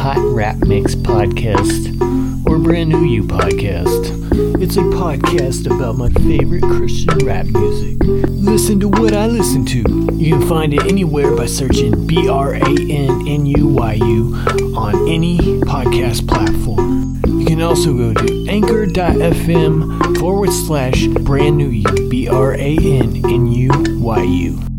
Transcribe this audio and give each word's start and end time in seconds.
Hot 0.00 0.16
Rap 0.16 0.56
Mix 0.66 0.94
podcast 0.94 2.00
or 2.48 2.58
Brand 2.58 2.88
New 2.88 3.04
You 3.04 3.22
podcast. 3.22 4.16
It's 4.58 4.78
a 4.78 4.80
podcast 4.80 5.66
about 5.66 5.98
my 5.98 6.08
favorite 6.08 6.62
Christian 6.62 7.18
rap 7.18 7.44
music. 7.44 7.98
Listen 8.02 8.80
to 8.80 8.88
what 8.88 9.12
I 9.12 9.26
listen 9.26 9.66
to. 9.66 10.08
You 10.14 10.38
can 10.38 10.48
find 10.48 10.72
it 10.72 10.86
anywhere 10.86 11.36
by 11.36 11.44
searching 11.44 12.06
B 12.06 12.30
R 12.30 12.54
A 12.54 12.62
N 12.62 13.28
N 13.28 13.44
U 13.44 13.68
Y 13.68 13.92
U 13.92 14.36
on 14.74 15.06
any 15.06 15.36
podcast 15.36 16.26
platform. 16.26 17.20
You 17.26 17.44
can 17.44 17.60
also 17.60 17.92
go 17.92 18.14
to 18.14 18.46
anchor.fm 18.48 20.18
forward 20.18 20.50
slash 20.50 21.08
brand 21.08 21.58
new 21.58 21.68
you, 21.68 22.08
B 22.08 22.26
R 22.26 22.54
A 22.54 22.78
N 22.78 23.22
N 23.26 23.52
U 23.52 23.70
Y 24.00 24.22
U. 24.22 24.69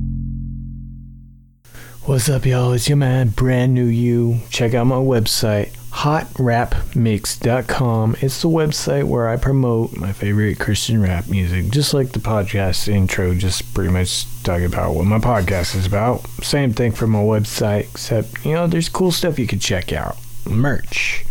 What's 2.11 2.27
up, 2.27 2.43
y'all? 2.45 2.73
It's 2.73 2.89
your 2.89 2.97
man, 2.97 3.29
brand 3.29 3.73
new 3.73 3.85
you. 3.85 4.41
Check 4.49 4.73
out 4.73 4.85
my 4.85 4.97
website, 4.97 5.71
hotrapmix.com. 5.91 8.17
It's 8.19 8.41
the 8.41 8.49
website 8.49 9.05
where 9.05 9.29
I 9.29 9.37
promote 9.37 9.95
my 9.95 10.11
favorite 10.11 10.59
Christian 10.59 11.01
rap 11.01 11.29
music, 11.29 11.69
just 11.69 11.93
like 11.93 12.11
the 12.11 12.19
podcast 12.19 12.89
intro, 12.89 13.33
just 13.33 13.73
pretty 13.73 13.91
much 13.91 14.25
talking 14.43 14.65
about 14.65 14.93
what 14.93 15.05
my 15.05 15.19
podcast 15.19 15.73
is 15.73 15.85
about. 15.85 16.27
Same 16.43 16.73
thing 16.73 16.91
for 16.91 17.07
my 17.07 17.19
website, 17.19 17.89
except, 17.91 18.45
you 18.45 18.55
know, 18.55 18.67
there's 18.67 18.89
cool 18.89 19.13
stuff 19.13 19.39
you 19.39 19.47
can 19.47 19.59
check 19.59 19.93
out 19.93 20.17
merch, 20.45 21.23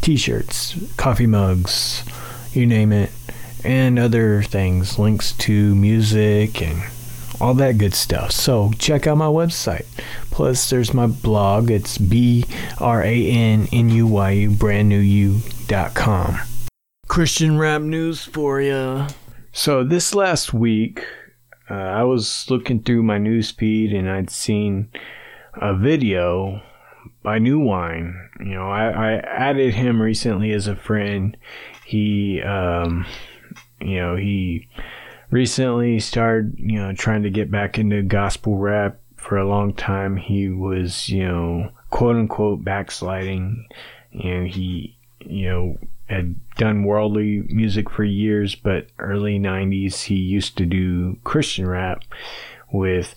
t 0.00 0.16
shirts, 0.16 0.74
coffee 0.96 1.28
mugs, 1.28 2.02
you 2.52 2.66
name 2.66 2.90
it, 2.90 3.12
and 3.62 4.00
other 4.00 4.42
things, 4.42 4.98
links 4.98 5.30
to 5.34 5.76
music 5.76 6.60
and 6.60 6.82
all 7.40 7.54
that 7.54 7.78
good 7.78 7.94
stuff. 7.94 8.32
So 8.32 8.72
check 8.78 9.06
out 9.06 9.16
my 9.16 9.26
website. 9.26 9.86
Plus, 10.30 10.70
there's 10.70 10.94
my 10.94 11.06
blog. 11.06 11.70
It's 11.70 11.98
b 11.98 12.44
r 12.80 13.02
a 13.02 13.30
n 13.30 13.68
n 13.72 13.90
u 13.90 14.06
y 14.06 14.30
u 14.32 14.50
brand 14.50 14.88
new 14.88 14.98
you 14.98 15.40
dot 15.66 15.94
com. 15.94 16.38
Christian 17.08 17.58
rap 17.58 17.82
news 17.82 18.24
for 18.24 18.60
you. 18.60 19.06
So 19.52 19.82
this 19.82 20.14
last 20.14 20.52
week, 20.52 21.04
uh, 21.70 21.74
I 21.74 22.04
was 22.04 22.46
looking 22.48 22.82
through 22.82 23.02
my 23.02 23.18
news 23.18 23.50
feed 23.50 23.92
and 23.92 24.08
I'd 24.08 24.30
seen 24.30 24.90
a 25.54 25.74
video 25.74 26.62
by 27.22 27.38
New 27.38 27.58
Wine. 27.58 28.14
You 28.38 28.54
know, 28.54 28.70
I, 28.70 28.90
I 28.90 29.12
added 29.20 29.74
him 29.74 30.00
recently 30.00 30.52
as 30.52 30.68
a 30.68 30.76
friend. 30.76 31.36
He, 31.84 32.40
um, 32.42 33.06
you 33.80 33.96
know, 33.96 34.16
he 34.16 34.68
recently 35.30 36.00
started, 36.00 36.54
you 36.58 36.78
know, 36.78 36.92
trying 36.92 37.22
to 37.22 37.30
get 37.30 37.50
back 37.50 37.78
into 37.78 38.02
gospel 38.02 38.56
rap. 38.56 38.98
For 39.16 39.36
a 39.36 39.48
long 39.48 39.74
time, 39.74 40.16
he 40.16 40.48
was, 40.48 41.08
you 41.08 41.26
know, 41.26 41.70
quote 41.90 42.16
unquote 42.16 42.64
backsliding. 42.64 43.66
You 44.12 44.34
know, 44.34 44.46
he, 44.46 44.96
you 45.20 45.48
know, 45.48 45.78
had 46.08 46.36
done 46.56 46.84
worldly 46.84 47.42
music 47.48 47.90
for 47.90 48.04
years, 48.04 48.54
but 48.54 48.86
early 48.98 49.38
90s, 49.38 50.02
he 50.04 50.14
used 50.14 50.56
to 50.56 50.66
do 50.66 51.18
Christian 51.24 51.66
rap 51.66 52.02
with 52.72 53.14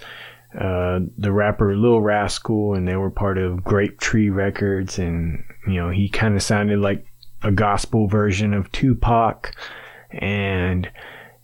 uh, 0.60 1.00
the 1.18 1.32
rapper 1.32 1.78
Lil 1.78 2.02
Rascal, 2.02 2.74
and 2.74 2.88
they 2.88 2.98
were 2.98 3.12
part 3.12 3.38
of 3.38 3.64
Grape 3.64 4.00
Tree 4.00 4.30
Records. 4.30 5.00
And, 5.00 5.44
you 5.66 5.76
know, 5.76 5.90
he 5.90 6.10
kind 6.10 6.36
of 6.36 6.44
sounded 6.44 6.80
like 6.80 7.06
a 7.44 7.52
gospel 7.52 8.08
version 8.08 8.54
of 8.54 8.72
Tupac. 8.72 9.56
And, 10.12 10.90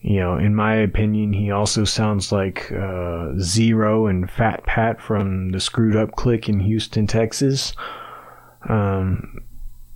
you 0.01 0.19
know, 0.19 0.37
in 0.37 0.55
my 0.55 0.75
opinion, 0.75 1.33
he 1.33 1.51
also 1.51 1.83
sounds 1.83 2.31
like 2.31 2.71
uh, 2.71 3.31
Z-Ro 3.39 4.07
and 4.07 4.29
Fat 4.29 4.63
Pat 4.65 5.01
from 5.01 5.49
the 5.49 5.59
Screwed 5.59 5.95
Up 5.95 6.11
Click 6.15 6.47
in 6.47 6.59
Houston, 6.59 7.07
Texas. 7.07 7.73
Um, 8.69 9.39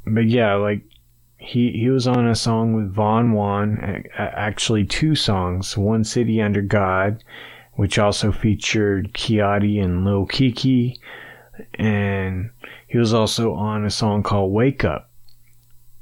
but 0.06 0.26
yeah, 0.26 0.56
like 0.56 0.82
he 1.38 1.72
he 1.72 1.90
was 1.90 2.08
on 2.08 2.28
a 2.28 2.36
song 2.36 2.74
with 2.74 2.94
Von 2.94 3.34
Won, 3.34 4.06
actually 4.18 4.86
two 4.86 5.16
songs, 5.16 5.78
One 5.78 6.04
City 6.04 6.42
Under 6.42 6.62
God, 6.62 7.24
which 7.74 8.00
also 8.00 8.32
featured 8.32 9.14
Kiati 9.14 9.84
and 9.84 10.04
Lil 10.04 10.26
Kiki, 10.26 11.00
and 11.76 12.50
he 12.88 12.98
was 12.98 13.14
also 13.14 13.54
on 13.54 13.86
a 13.86 13.92
song 13.92 14.24
called 14.24 14.52
Wake 14.52 14.84
Up 14.84 15.11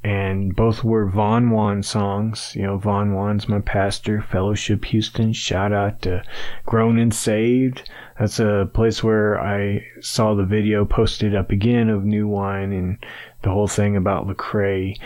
and 0.03 0.55
both 0.55 0.83
were 0.83 1.09
Von 1.09 1.49
Won 1.49 1.83
songs. 1.83 2.53
You 2.55 2.63
know, 2.63 2.77
Von 2.77 3.13
Won's 3.13 3.49
my 3.49 3.59
pastor, 3.59 4.21
Fellowship 4.21 4.85
Houston. 4.85 5.33
Shout 5.33 5.73
out 5.73 6.01
to 6.03 6.23
Grown 6.65 6.97
and 6.97 7.13
Saved. 7.13 7.89
That's 8.17 8.39
a 8.39 8.69
place 8.73 9.03
where 9.03 9.39
I 9.39 9.85
saw 9.99 10.35
the 10.35 10.45
video 10.45 10.85
posted 10.85 11.35
up 11.35 11.51
again 11.51 11.89
of 11.89 12.05
New 12.05 12.27
Wine 12.27 12.71
and 12.71 12.97
the 13.41 13.49
whole 13.49 13.67
thing 13.67 13.97
about 13.97 14.27
Lecrae. 14.27 14.97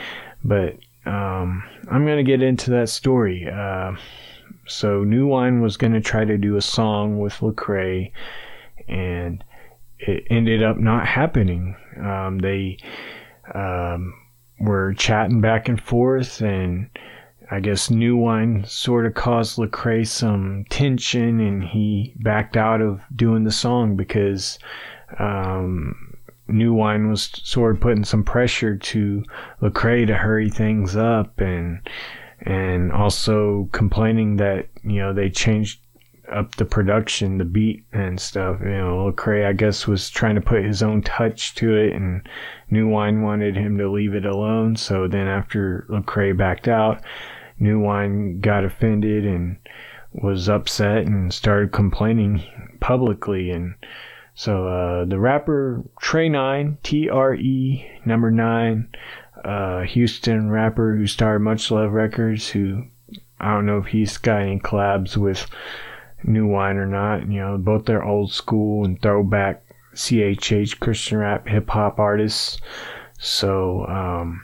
But 0.43 0.77
um, 1.05 1.63
I'm 1.89 2.05
gonna 2.05 2.23
get 2.23 2.43
into 2.43 2.69
that 2.71 2.89
story. 2.89 3.47
Uh, 3.49 3.95
so 4.67 5.03
New 5.03 5.27
Wine 5.27 5.61
was 5.61 5.75
gonna 5.75 6.01
try 6.01 6.23
to 6.23 6.37
do 6.37 6.55
a 6.55 6.61
song 6.61 7.17
with 7.17 7.33
Lecrae, 7.39 8.11
and 8.87 9.43
it 9.97 10.25
ended 10.29 10.61
up 10.61 10.77
not 10.77 11.07
happening. 11.07 11.75
Um, 11.99 12.39
they 12.39 12.77
um, 13.53 14.13
were 14.63 14.93
chatting 14.93 15.41
back 15.41 15.67
and 15.67 15.81
forth, 15.81 16.41
and 16.41 16.89
I 17.51 17.59
guess 17.59 17.89
New 17.89 18.17
Wine 18.17 18.63
sort 18.65 19.05
of 19.05 19.13
caused 19.13 19.57
Lecrae 19.57 20.07
some 20.07 20.65
tension, 20.69 21.39
and 21.39 21.63
he 21.63 22.13
backed 22.17 22.57
out 22.57 22.81
of 22.81 23.01
doing 23.15 23.43
the 23.43 23.51
song 23.51 23.95
because 23.95 24.57
um, 25.19 26.17
New 26.47 26.73
Wine 26.73 27.09
was 27.09 27.29
sort 27.43 27.75
of 27.75 27.81
putting 27.81 28.05
some 28.05 28.23
pressure 28.23 28.75
to 28.77 29.23
Lecrae 29.61 30.07
to 30.07 30.15
hurry 30.15 30.49
things 30.49 30.95
up, 30.95 31.39
and 31.39 31.79
and 32.41 32.91
also 32.91 33.69
complaining 33.71 34.37
that 34.37 34.67
you 34.83 34.99
know 34.99 35.13
they 35.13 35.29
changed 35.29 35.79
up 36.33 36.55
the 36.55 36.65
production, 36.65 37.37
the 37.37 37.45
beat 37.45 37.85
and 37.93 38.19
stuff. 38.19 38.59
You 38.61 38.69
know, 38.69 39.11
Lecrae, 39.11 39.45
I 39.45 39.53
guess, 39.53 39.87
was 39.87 40.09
trying 40.09 40.35
to 40.35 40.41
put 40.41 40.65
his 40.65 40.83
own 40.83 41.01
touch 41.01 41.55
to 41.55 41.75
it, 41.75 41.93
and 41.93 42.27
New 42.69 42.87
Wine 42.87 43.21
wanted 43.21 43.55
him 43.55 43.77
to 43.77 43.91
leave 43.91 44.15
it 44.15 44.25
alone. 44.25 44.75
So 44.75 45.07
then, 45.07 45.27
after 45.27 45.85
Lecrae 45.89 46.35
backed 46.35 46.67
out, 46.67 47.01
New 47.59 47.79
Wine 47.79 48.39
got 48.41 48.65
offended 48.65 49.25
and 49.25 49.57
was 50.11 50.49
upset 50.49 51.05
and 51.05 51.33
started 51.33 51.71
complaining 51.71 52.43
publicly. 52.79 53.49
And 53.49 53.75
so 54.35 54.67
uh, 54.67 55.05
the 55.05 55.19
rapper 55.19 55.83
Trey 56.01 56.29
Nine, 56.29 56.77
T 56.83 57.09
R 57.09 57.35
E 57.35 57.89
number 58.05 58.31
nine, 58.31 58.89
uh, 59.43 59.81
Houston 59.81 60.49
rapper 60.49 60.95
who 60.95 61.07
started 61.07 61.39
Much 61.39 61.71
Love 61.71 61.91
Records, 61.93 62.49
who 62.49 62.85
I 63.39 63.53
don't 63.53 63.65
know 63.65 63.77
if 63.77 63.87
he's 63.87 64.17
got 64.17 64.41
any 64.41 64.59
collabs 64.59 65.17
with 65.17 65.47
new 66.25 66.47
wine 66.47 66.77
or 66.77 66.85
not. 66.85 67.27
You 67.29 67.39
know, 67.39 67.57
both 67.57 67.85
they're 67.85 68.03
old 68.03 68.31
school 68.31 68.85
and 68.85 69.01
throwback 69.01 69.63
CHH 69.95 70.79
Christian 70.79 71.19
rap 71.19 71.47
hip 71.47 71.69
hop 71.69 71.99
artists. 71.99 72.59
So 73.19 73.85
um, 73.87 74.43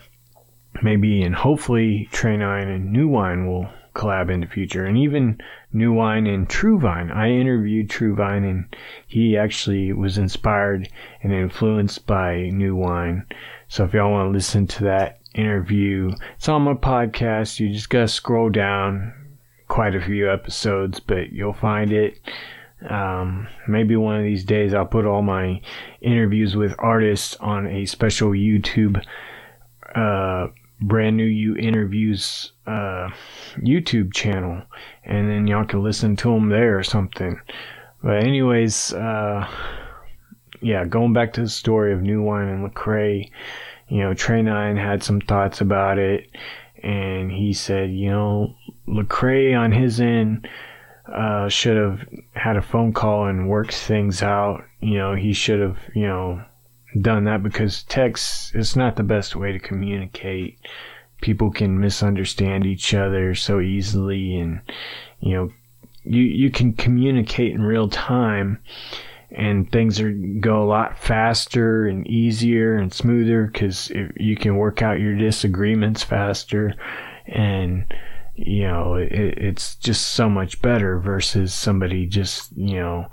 maybe 0.81 1.22
and 1.23 1.35
hopefully 1.35 2.07
Trey 2.12 2.38
Nine 2.38 2.68
and 2.68 2.91
New 2.91 3.07
Wine 3.07 3.47
will 3.47 3.69
collab 3.94 4.31
in 4.31 4.39
the 4.39 4.47
future, 4.47 4.85
and 4.85 4.97
even 4.97 5.41
New 5.73 5.91
Wine 5.91 6.28
and 6.28 6.50
True 6.50 6.79
Vine. 6.79 7.12
I 7.12 7.31
interviewed 7.31 7.89
True 7.89 8.16
Vine, 8.16 8.45
and 8.45 8.75
he 9.07 9.38
actually 9.38 9.91
was 9.91 10.18
inspired 10.18 10.89
and 11.22 11.34
influenced 11.34 12.06
by 12.07 12.50
New 12.50 12.75
Wine. 12.75 13.25
So 13.68 13.84
if 13.84 13.94
y'all 13.94 14.12
want 14.12 14.28
to 14.28 14.31
listen 14.31 14.68
to 14.68 14.84
that 14.85 15.19
interview, 15.35 16.12
it's 16.35 16.50
on 16.50 16.62
my 16.62 16.73
podcast. 16.73 17.59
You 17.59 17.73
just 17.73 17.89
gotta 17.89 18.07
scroll 18.07 18.50
down, 18.50 19.13
quite 19.69 19.96
a 19.96 20.02
few 20.02 20.30
episodes, 20.30 21.00
but 21.00 21.31
you'll 21.31 21.53
find 21.53 21.94
it. 21.94 22.19
Um, 22.90 23.47
maybe 23.68 23.95
one 23.95 24.18
of 24.18 24.24
these 24.24 24.44
days 24.44 24.74
I'll 24.74 24.86
put 24.86 25.06
all 25.06 25.21
my 25.21 25.62
interviews 26.01 26.56
with 26.56 26.75
artists 26.80 27.36
on 27.38 27.68
a 27.68 27.86
special 27.86 28.31
YouTube, 28.31 29.01
uh, 29.95 30.48
brand 30.81 31.18
new 31.18 31.25
you 31.25 31.56
interviews, 31.56 32.51
uh, 32.68 33.10
YouTube 33.57 34.13
channel, 34.13 34.62
and 35.04 35.30
then 35.30 35.48
y'all 35.48 35.66
can 35.66 35.83
listen 35.83 36.15
to 36.18 36.33
them 36.33 36.50
there 36.50 36.77
or 36.77 36.83
something. 36.83 37.39
But 38.01 38.24
anyways, 38.24 38.94
uh, 38.94 39.48
yeah, 40.62 40.86
going 40.86 41.13
back 41.13 41.33
to 41.33 41.42
the 41.42 41.50
story 41.50 41.94
of 41.94 42.01
New 42.01 42.22
Wine 42.22 42.48
and 42.48 42.69
Lecrae, 42.69 43.30
you 43.89 44.00
know, 44.00 44.13
Trey 44.13 44.42
Nine 44.42 44.77
had 44.77 45.04
some 45.04 45.19
thoughts 45.19 45.60
about 45.62 45.98
it, 45.98 46.30
and 46.81 47.31
he 47.31 47.51
said, 47.51 47.92
you 47.92 48.10
know, 48.10 48.56
Lecrae 48.89 49.57
on 49.57 49.71
his 49.71 50.00
end 50.00 50.47
uh, 51.13 51.50
should 51.50 51.77
have 51.77 52.07
had 52.33 52.57
a 52.57 52.62
phone 52.62 52.94
call 52.94 53.27
and 53.27 53.50
worked 53.50 53.74
things 53.74 54.21
out. 54.21 54.63
You 54.81 54.97
know, 54.97 55.15
he 55.15 55.33
should 55.33 55.59
have, 55.59 55.77
you 55.94 56.07
know, 56.07 56.44
done 57.01 57.25
that 57.25 57.44
because 57.44 57.83
text 57.83 58.56
is 58.56 58.75
not 58.75 58.95
the 58.95 59.03
best 59.03 59.36
way 59.36 59.51
to 59.51 59.59
communicate. 59.59 60.59
People 61.21 61.51
can 61.51 61.80
misunderstand 61.80 62.65
each 62.65 62.94
other 62.94 63.36
so 63.36 63.59
easily, 63.59 64.38
and 64.38 64.62
you 65.19 65.33
know, 65.33 65.50
you 66.03 66.24
you 66.24 66.50
can 66.50 66.74
communicate 66.74 67.53
in 67.53 67.62
real 67.62 67.89
time 67.89 68.59
and 69.31 69.71
things 69.71 70.00
are 70.00 70.12
go 70.12 70.63
a 70.63 70.65
lot 70.65 70.97
faster 70.97 71.86
and 71.86 72.07
easier 72.07 72.77
and 72.77 72.91
smoother 72.91 73.45
because 73.45 73.91
you 74.18 74.36
can 74.36 74.56
work 74.57 74.81
out 74.81 75.00
your 75.00 75.15
disagreements 75.15 76.01
faster 76.01 76.74
and 77.27 77.86
you 78.45 78.68
know 78.68 78.95
it, 78.95 79.12
it's 79.12 79.75
just 79.75 80.09
so 80.09 80.30
much 80.30 80.62
better 80.62 81.00
versus 81.00 81.53
somebody 81.53 82.06
just 82.06 82.56
you 82.56 82.80
know 82.80 83.06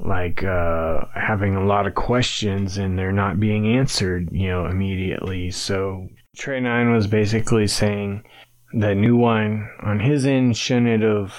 like 0.00 0.44
uh, 0.44 1.00
having 1.14 1.56
a 1.56 1.64
lot 1.64 1.86
of 1.86 1.94
questions 1.94 2.78
and 2.78 2.96
they're 2.96 3.10
not 3.10 3.40
being 3.40 3.66
answered 3.76 4.28
you 4.30 4.48
know 4.48 4.66
immediately 4.66 5.50
so 5.50 6.08
trey 6.36 6.60
nine 6.60 6.92
was 6.92 7.06
basically 7.06 7.66
saying 7.66 8.22
that 8.74 8.94
new 8.94 9.16
wine 9.16 9.68
on 9.82 9.98
his 9.98 10.26
end 10.26 10.56
shouldn't 10.56 11.02
have 11.02 11.34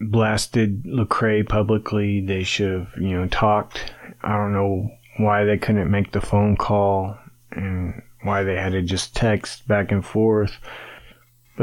blasted 0.00 0.84
Lecrae 0.84 1.48
publicly. 1.48 2.20
They 2.20 2.42
should 2.42 2.72
have, 2.72 2.88
you 3.00 3.10
know, 3.10 3.26
talked. 3.28 3.92
I 4.22 4.36
don't 4.36 4.52
know 4.52 4.90
why 5.18 5.44
they 5.44 5.58
couldn't 5.58 5.90
make 5.90 6.12
the 6.12 6.20
phone 6.20 6.56
call 6.56 7.16
and 7.52 8.02
why 8.22 8.42
they 8.42 8.56
had 8.56 8.72
to 8.72 8.82
just 8.82 9.14
text 9.14 9.66
back 9.68 9.92
and 9.92 10.04
forth. 10.04 10.56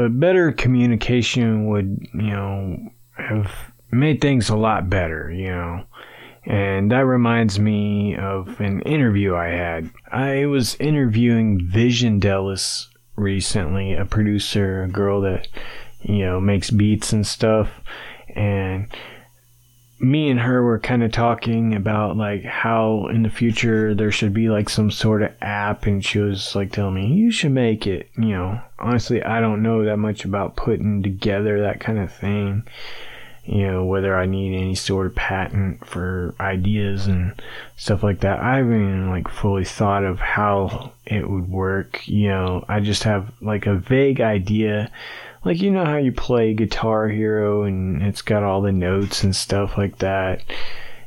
But 0.00 0.18
better 0.18 0.50
communication 0.50 1.66
would, 1.66 2.08
you 2.14 2.30
know, 2.30 2.78
have 3.18 3.52
made 3.90 4.22
things 4.22 4.48
a 4.48 4.56
lot 4.56 4.88
better, 4.88 5.30
you 5.30 5.50
know. 5.50 5.84
And 6.46 6.90
that 6.90 7.04
reminds 7.04 7.60
me 7.60 8.16
of 8.16 8.58
an 8.60 8.80
interview 8.80 9.34
I 9.34 9.48
had. 9.48 9.90
I 10.10 10.46
was 10.46 10.74
interviewing 10.76 11.68
Vision 11.68 12.18
Dallas 12.18 12.88
recently, 13.14 13.92
a 13.92 14.06
producer, 14.06 14.84
a 14.84 14.88
girl 14.88 15.20
that, 15.20 15.48
you 16.00 16.20
know, 16.20 16.40
makes 16.40 16.70
beats 16.70 17.12
and 17.12 17.26
stuff 17.26 17.68
and 18.34 18.86
me 20.00 20.30
and 20.30 20.40
her 20.40 20.62
were 20.62 20.78
kind 20.78 21.02
of 21.02 21.12
talking 21.12 21.74
about 21.74 22.16
like 22.16 22.42
how 22.42 23.06
in 23.08 23.22
the 23.22 23.30
future 23.30 23.94
there 23.94 24.10
should 24.10 24.32
be 24.32 24.48
like 24.48 24.68
some 24.68 24.90
sort 24.90 25.22
of 25.22 25.30
app 25.42 25.84
and 25.84 26.04
she 26.04 26.18
was 26.18 26.54
like 26.54 26.72
telling 26.72 26.94
me 26.94 27.06
you 27.06 27.30
should 27.30 27.52
make 27.52 27.86
it 27.86 28.08
you 28.16 28.30
know. 28.30 28.60
Honestly 28.78 29.22
i 29.22 29.40
don't 29.40 29.62
know 29.62 29.84
that 29.84 29.98
much 29.98 30.24
about 30.24 30.56
putting 30.56 31.02
together 31.02 31.60
that 31.60 31.80
kind 31.80 31.98
of 31.98 32.10
thing 32.10 32.62
you 33.44 33.66
know 33.66 33.84
whether 33.84 34.16
i 34.16 34.24
need 34.24 34.56
any 34.56 34.74
sort 34.74 35.06
of 35.06 35.14
patent 35.14 35.84
for 35.86 36.34
ideas 36.40 37.06
and 37.06 37.34
stuff 37.76 38.02
like 38.02 38.20
that. 38.20 38.40
I 38.40 38.58
haven't 38.58 38.72
even 38.74 39.10
like 39.10 39.28
fully 39.28 39.64
thought 39.64 40.04
of 40.04 40.18
how 40.18 40.92
it 41.06 41.28
would 41.28 41.50
work 41.50 42.06
you 42.06 42.28
know. 42.28 42.64
I 42.68 42.80
just 42.80 43.02
have 43.04 43.32
like 43.40 43.66
a 43.66 43.74
vague 43.74 44.20
idea 44.20 44.90
like 45.44 45.60
you 45.60 45.70
know 45.70 45.84
how 45.84 45.96
you 45.96 46.12
play 46.12 46.54
Guitar 46.54 47.08
Hero 47.08 47.62
and 47.64 48.02
it's 48.02 48.22
got 48.22 48.42
all 48.42 48.60
the 48.60 48.72
notes 48.72 49.24
and 49.24 49.34
stuff 49.34 49.78
like 49.78 49.98
that, 49.98 50.42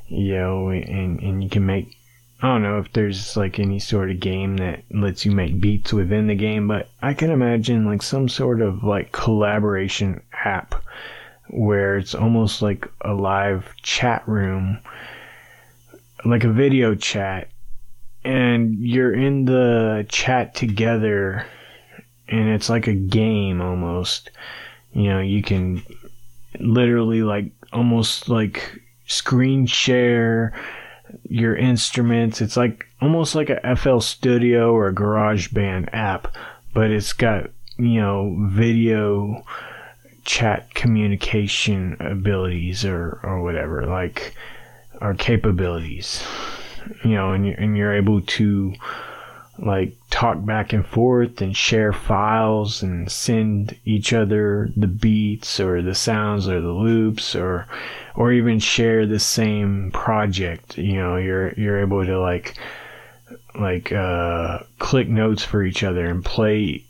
you 0.07 0.33
know, 0.33 0.69
and 0.69 1.19
and 1.21 1.43
you 1.43 1.49
can 1.49 1.65
make 1.65 1.97
I 2.41 2.47
don't 2.47 2.63
know 2.63 2.79
if 2.79 2.91
there's 2.91 3.37
like 3.37 3.59
any 3.59 3.79
sort 3.79 4.11
of 4.11 4.19
game 4.19 4.57
that 4.57 4.83
lets 4.91 5.25
you 5.25 5.31
make 5.31 5.61
beats 5.61 5.93
within 5.93 6.27
the 6.27 6.35
game, 6.35 6.67
but 6.67 6.89
I 7.01 7.13
can 7.13 7.31
imagine 7.31 7.85
like 7.85 8.01
some 8.01 8.27
sort 8.27 8.61
of 8.61 8.83
like 8.83 9.11
collaboration 9.11 10.21
app 10.33 10.75
where 11.47 11.97
it's 11.97 12.15
almost 12.15 12.61
like 12.61 12.87
a 13.01 13.13
live 13.13 13.73
chat 13.81 14.27
room, 14.27 14.79
like 16.25 16.43
a 16.43 16.51
video 16.51 16.95
chat, 16.95 17.49
and 18.25 18.77
you're 18.79 19.13
in 19.13 19.45
the 19.45 20.05
chat 20.09 20.55
together 20.55 21.45
and 22.33 22.49
it's 22.49 22.69
like 22.69 22.87
a 22.87 22.93
game 22.93 23.61
almost. 23.61 24.31
You 24.91 25.03
know, 25.09 25.19
you 25.19 25.43
can 25.43 25.83
literally 26.59 27.21
like 27.21 27.51
almost 27.71 28.27
like 28.27 28.79
screen 29.05 29.67
share 29.67 30.53
your 31.29 31.55
instruments. 31.55 32.41
It's 32.41 32.57
like 32.57 32.85
almost 33.01 33.35
like 33.35 33.49
a 33.51 33.75
FL 33.75 33.99
Studio 33.99 34.73
or 34.73 34.87
a 34.87 34.93
GarageBand 34.93 35.89
app, 35.93 36.35
but 36.73 36.89
it's 36.89 37.13
got, 37.13 37.51
you 37.77 38.01
know, 38.01 38.35
video 38.49 39.43
chat 40.25 40.73
communication 40.73 41.97
abilities 41.99 42.83
or, 42.83 43.19
or 43.23 43.43
whatever, 43.43 43.85
like, 43.85 44.35
or 45.01 45.13
capabilities, 45.13 46.23
you 47.03 47.11
know, 47.11 47.31
and 47.31 47.45
and 47.45 47.77
you're 47.77 47.93
able 47.93 48.21
to 48.21 48.73
like 49.59 49.95
talk 50.09 50.43
back 50.43 50.73
and 50.73 50.85
forth 50.85 51.41
and 51.41 51.55
share 51.55 51.93
files 51.93 52.81
and 52.81 53.11
send 53.11 53.77
each 53.85 54.11
other 54.11 54.69
the 54.75 54.87
beats 54.87 55.59
or 55.59 55.81
the 55.81 55.93
sounds 55.93 56.47
or 56.47 56.59
the 56.59 56.71
loops 56.71 57.35
or 57.35 57.67
or 58.15 58.31
even 58.31 58.59
share 58.59 59.05
the 59.05 59.19
same 59.19 59.91
project. 59.91 60.77
You 60.77 60.95
know 60.95 61.17
you're 61.17 61.53
you're 61.53 61.81
able 61.81 62.05
to 62.05 62.19
like 62.19 62.57
like 63.59 63.91
uh 63.91 64.59
click 64.79 65.07
notes 65.07 65.43
for 65.43 65.63
each 65.63 65.83
other 65.83 66.07
and 66.07 66.25
play 66.25 66.83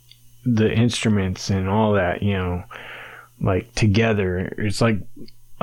the 0.46 0.74
instruments 0.74 1.50
and 1.50 1.68
all 1.68 1.94
that 1.94 2.24
you 2.24 2.34
know 2.34 2.64
like 3.42 3.74
together. 3.76 4.54
It's 4.58 4.80
like 4.80 5.00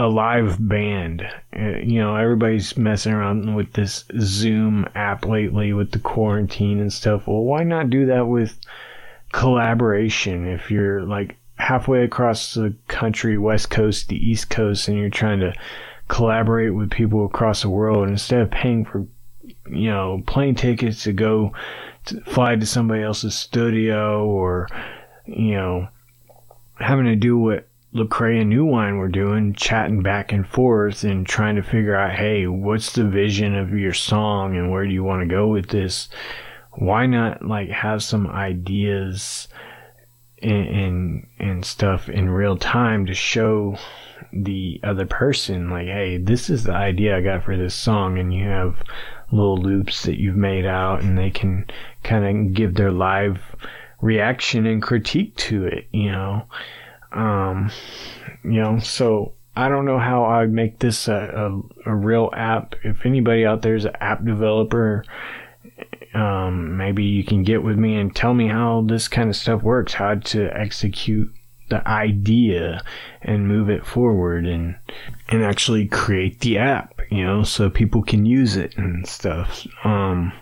a 0.01 0.09
live 0.09 0.57
band. 0.67 1.23
Uh, 1.55 1.77
you 1.83 1.99
know, 1.99 2.17
everybody's 2.17 2.75
messing 2.75 3.13
around 3.13 3.55
with 3.55 3.75
this 3.75 4.05
Zoom 4.19 4.89
app 4.95 5.27
lately 5.27 5.75
with 5.75 5.91
the 5.91 5.99
quarantine 5.99 6.81
and 6.81 6.91
stuff. 6.91 7.27
Well, 7.27 7.43
why 7.43 7.65
not 7.65 7.91
do 7.91 8.07
that 8.07 8.27
with 8.27 8.59
collaboration 9.33 10.49
if 10.49 10.71
you're 10.71 11.03
like 11.03 11.37
halfway 11.57 12.03
across 12.03 12.55
the 12.55 12.75
country, 12.89 13.37
West 13.37 13.69
Coast, 13.69 14.09
the 14.09 14.17
East 14.17 14.49
Coast, 14.49 14.89
and 14.89 14.97
you're 14.97 15.11
trying 15.11 15.41
to 15.41 15.53
collaborate 16.09 16.75
with 16.75 16.91
people 16.91 17.27
across 17.27 17.61
the 17.61 17.69
world 17.69 18.09
instead 18.09 18.41
of 18.41 18.51
paying 18.51 18.87
for, 18.87 19.07
you 19.71 19.91
know, 19.91 20.23
plane 20.27 20.55
tickets 20.55 21.03
to 21.03 21.13
go 21.13 21.53
to 22.07 22.23
fly 22.23 22.57
to 22.57 22.65
somebody 22.65 23.03
else's 23.03 23.35
studio 23.35 24.25
or, 24.25 24.67
you 25.27 25.53
know, 25.57 25.89
having 26.79 27.05
to 27.05 27.17
do 27.17 27.37
what 27.37 27.69
Lecrae 27.93 28.41
and 28.41 28.51
New 28.51 28.65
Wine 28.65 28.99
were 28.99 29.09
doing, 29.09 29.53
chatting 29.55 30.01
back 30.03 30.31
and 30.31 30.47
forth 30.47 31.03
and 31.03 31.27
trying 31.27 31.57
to 31.57 31.63
figure 31.63 31.97
out, 31.97 32.15
hey, 32.15 32.47
what's 32.47 32.93
the 32.93 33.05
vision 33.05 33.57
of 33.57 33.71
your 33.71 33.93
song 33.93 34.57
and 34.57 34.71
where 34.71 34.87
do 34.87 34.93
you 34.93 35.03
want 35.03 35.23
to 35.23 35.35
go 35.35 35.49
with 35.49 35.69
this? 35.69 36.09
Why 36.73 37.07
not 37.07 37.45
like 37.45 37.69
have 37.69 38.03
some 38.05 38.29
ideas 38.29 39.49
and, 40.41 40.69
and 40.69 41.27
and 41.39 41.65
stuff 41.65 42.09
in 42.09 42.31
real 42.31 42.57
time 42.57 43.07
to 43.07 43.15
show 43.15 43.77
the 44.33 44.81
other 44.85 45.05
person 45.05 45.69
like, 45.69 45.89
hey, 45.89 46.17
this 46.17 46.49
is 46.49 46.63
the 46.63 46.73
idea 46.73 47.17
I 47.17 47.23
got 47.23 47.45
for 47.45 47.57
this 47.57 47.75
song, 47.75 48.19
and 48.19 48.33
you 48.33 48.45
have 48.45 48.77
little 49.33 49.59
loops 49.59 50.05
that 50.05 50.21
you've 50.21 50.37
made 50.37 50.65
out, 50.65 51.03
and 51.03 51.19
they 51.19 51.31
can 51.31 51.67
kind 52.05 52.25
of 52.25 52.55
give 52.55 52.75
their 52.75 52.93
live 52.93 53.41
reaction 54.01 54.65
and 54.65 54.81
critique 54.81 55.35
to 55.37 55.67
it, 55.67 55.89
you 55.91 56.13
know 56.13 56.47
um, 57.13 57.71
you 58.45 58.61
know, 58.61 58.79
so 58.79 59.35
I 59.57 59.69
don't 59.69 59.85
know 59.85 59.99
how 59.99 60.25
I'd 60.25 60.53
make 60.53 60.79
this 60.79 61.09
a, 61.09 61.61
a, 61.87 61.91
a 61.91 61.95
real 61.95 62.31
app. 62.33 62.75
If 62.85 63.05
anybody 63.05 63.45
out 63.45 63.63
there 63.63 63.75
is 63.75 63.85
an 63.85 63.97
app 64.01 64.25
developer, 64.25 65.05
um, 66.15 66.77
maybe 66.77 67.05
you 67.05 67.25
can 67.25 67.43
get 67.43 67.63
with 67.63 67.77
me 67.77 67.97
and 67.97 68.15
tell 68.15 68.35
me 68.35 68.49
how 68.49 68.83
this 68.87 69.09
kind 69.09 69.29
of 69.29 69.37
stuff 69.37 69.63
works, 69.63 69.95
how 69.95 70.15
to 70.15 70.57
execute 70.57 71.33
the 71.69 71.87
idea 71.89 72.83
and 73.23 73.47
move 73.47 73.71
it 73.71 73.87
forward 73.87 74.45
and 74.45 74.77
and 75.29 75.45
actually 75.45 75.87
create 75.87 76.41
the 76.41 76.59
app, 76.59 77.01
you 77.11 77.25
know, 77.25 77.43
so 77.45 77.71
people 77.71 78.03
can 78.03 78.27
use 78.27 78.57
it 78.57 78.77
and 78.77 79.07
stuff. 79.07 79.67
Um, 79.85 80.33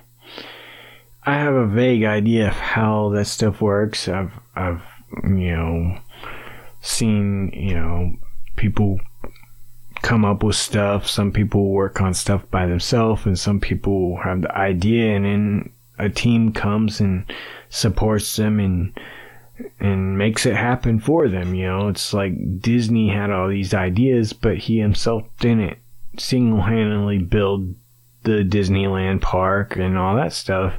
I 1.25 1.35
have 1.35 1.55
a 1.55 1.67
vague 1.67 2.05
idea 2.05 2.49
of 2.49 2.55
how 2.55 3.11
that 3.11 3.27
stuff 3.27 3.61
works. 3.61 4.09
I've 4.09 4.33
I've 4.57 4.83
you 5.25 5.55
know 5.55 5.99
seen, 6.81 7.51
you 7.53 7.75
know, 7.75 8.17
people 8.57 9.01
come 10.03 10.25
up 10.25 10.43
with 10.43 10.57
stuff. 10.57 11.09
Some 11.09 11.33
people 11.33 11.71
work 11.71 12.01
on 12.01 12.15
stuff 12.15 12.43
by 12.51 12.67
themselves, 12.67 13.27
and 13.27 13.39
some 13.39 13.61
people 13.61 14.19
have 14.23 14.43
the 14.43 14.57
idea, 14.57 15.17
and 15.17 15.25
then 15.25 15.73
a 15.99 16.09
team 16.09 16.53
comes 16.53 17.01
and 17.01 17.25
supports 17.71 18.37
them 18.37 18.61
and 18.61 18.99
and 19.81 20.17
makes 20.17 20.47
it 20.47 20.55
happen 20.55 21.01
for 21.01 21.29
them. 21.29 21.55
You 21.55 21.67
know, 21.67 21.89
it's 21.89 22.13
like 22.15 22.61
Disney 22.61 23.09
had 23.09 23.31
all 23.31 23.49
these 23.49 23.75
ideas, 23.75 24.33
but 24.33 24.57
he 24.57 24.79
himself 24.79 25.25
didn't 25.41 25.79
single 26.17 26.63
handedly 26.63 27.19
build 27.19 27.75
the 28.23 28.45
Disneyland 28.45 29.21
park 29.21 29.77
and 29.77 29.97
all 29.97 30.17
that 30.17 30.33
stuff. 30.33 30.75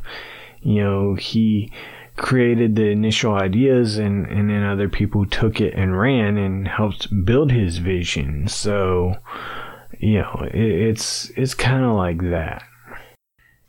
You 0.61 0.83
know, 0.83 1.15
he 1.15 1.71
created 2.19 2.75
the 2.75 2.89
initial 2.89 3.33
ideas 3.33 3.97
and, 3.97 4.27
and 4.27 4.49
then 4.49 4.63
other 4.63 4.89
people 4.89 5.25
took 5.25 5.59
it 5.59 5.73
and 5.73 5.99
ran 5.99 6.37
and 6.37 6.67
helped 6.67 7.07
build 7.25 7.51
his 7.51 7.77
vision. 7.77 8.47
So, 8.47 9.15
you 9.97 10.19
know, 10.19 10.47
it, 10.53 10.59
it's 10.59 11.31
it's 11.31 11.53
kind 11.53 11.83
of 11.83 11.95
like 11.95 12.21
that. 12.29 12.63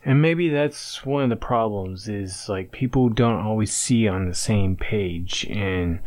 And 0.03 0.21
maybe 0.21 0.49
that's 0.49 1.05
one 1.05 1.23
of 1.23 1.29
the 1.29 1.35
problems 1.35 2.07
is 2.07 2.49
like 2.49 2.71
people 2.71 3.09
don't 3.09 3.39
always 3.39 3.73
see 3.73 4.07
on 4.07 4.27
the 4.27 4.35
same 4.35 4.75
page 4.75 5.45
and 5.49 5.99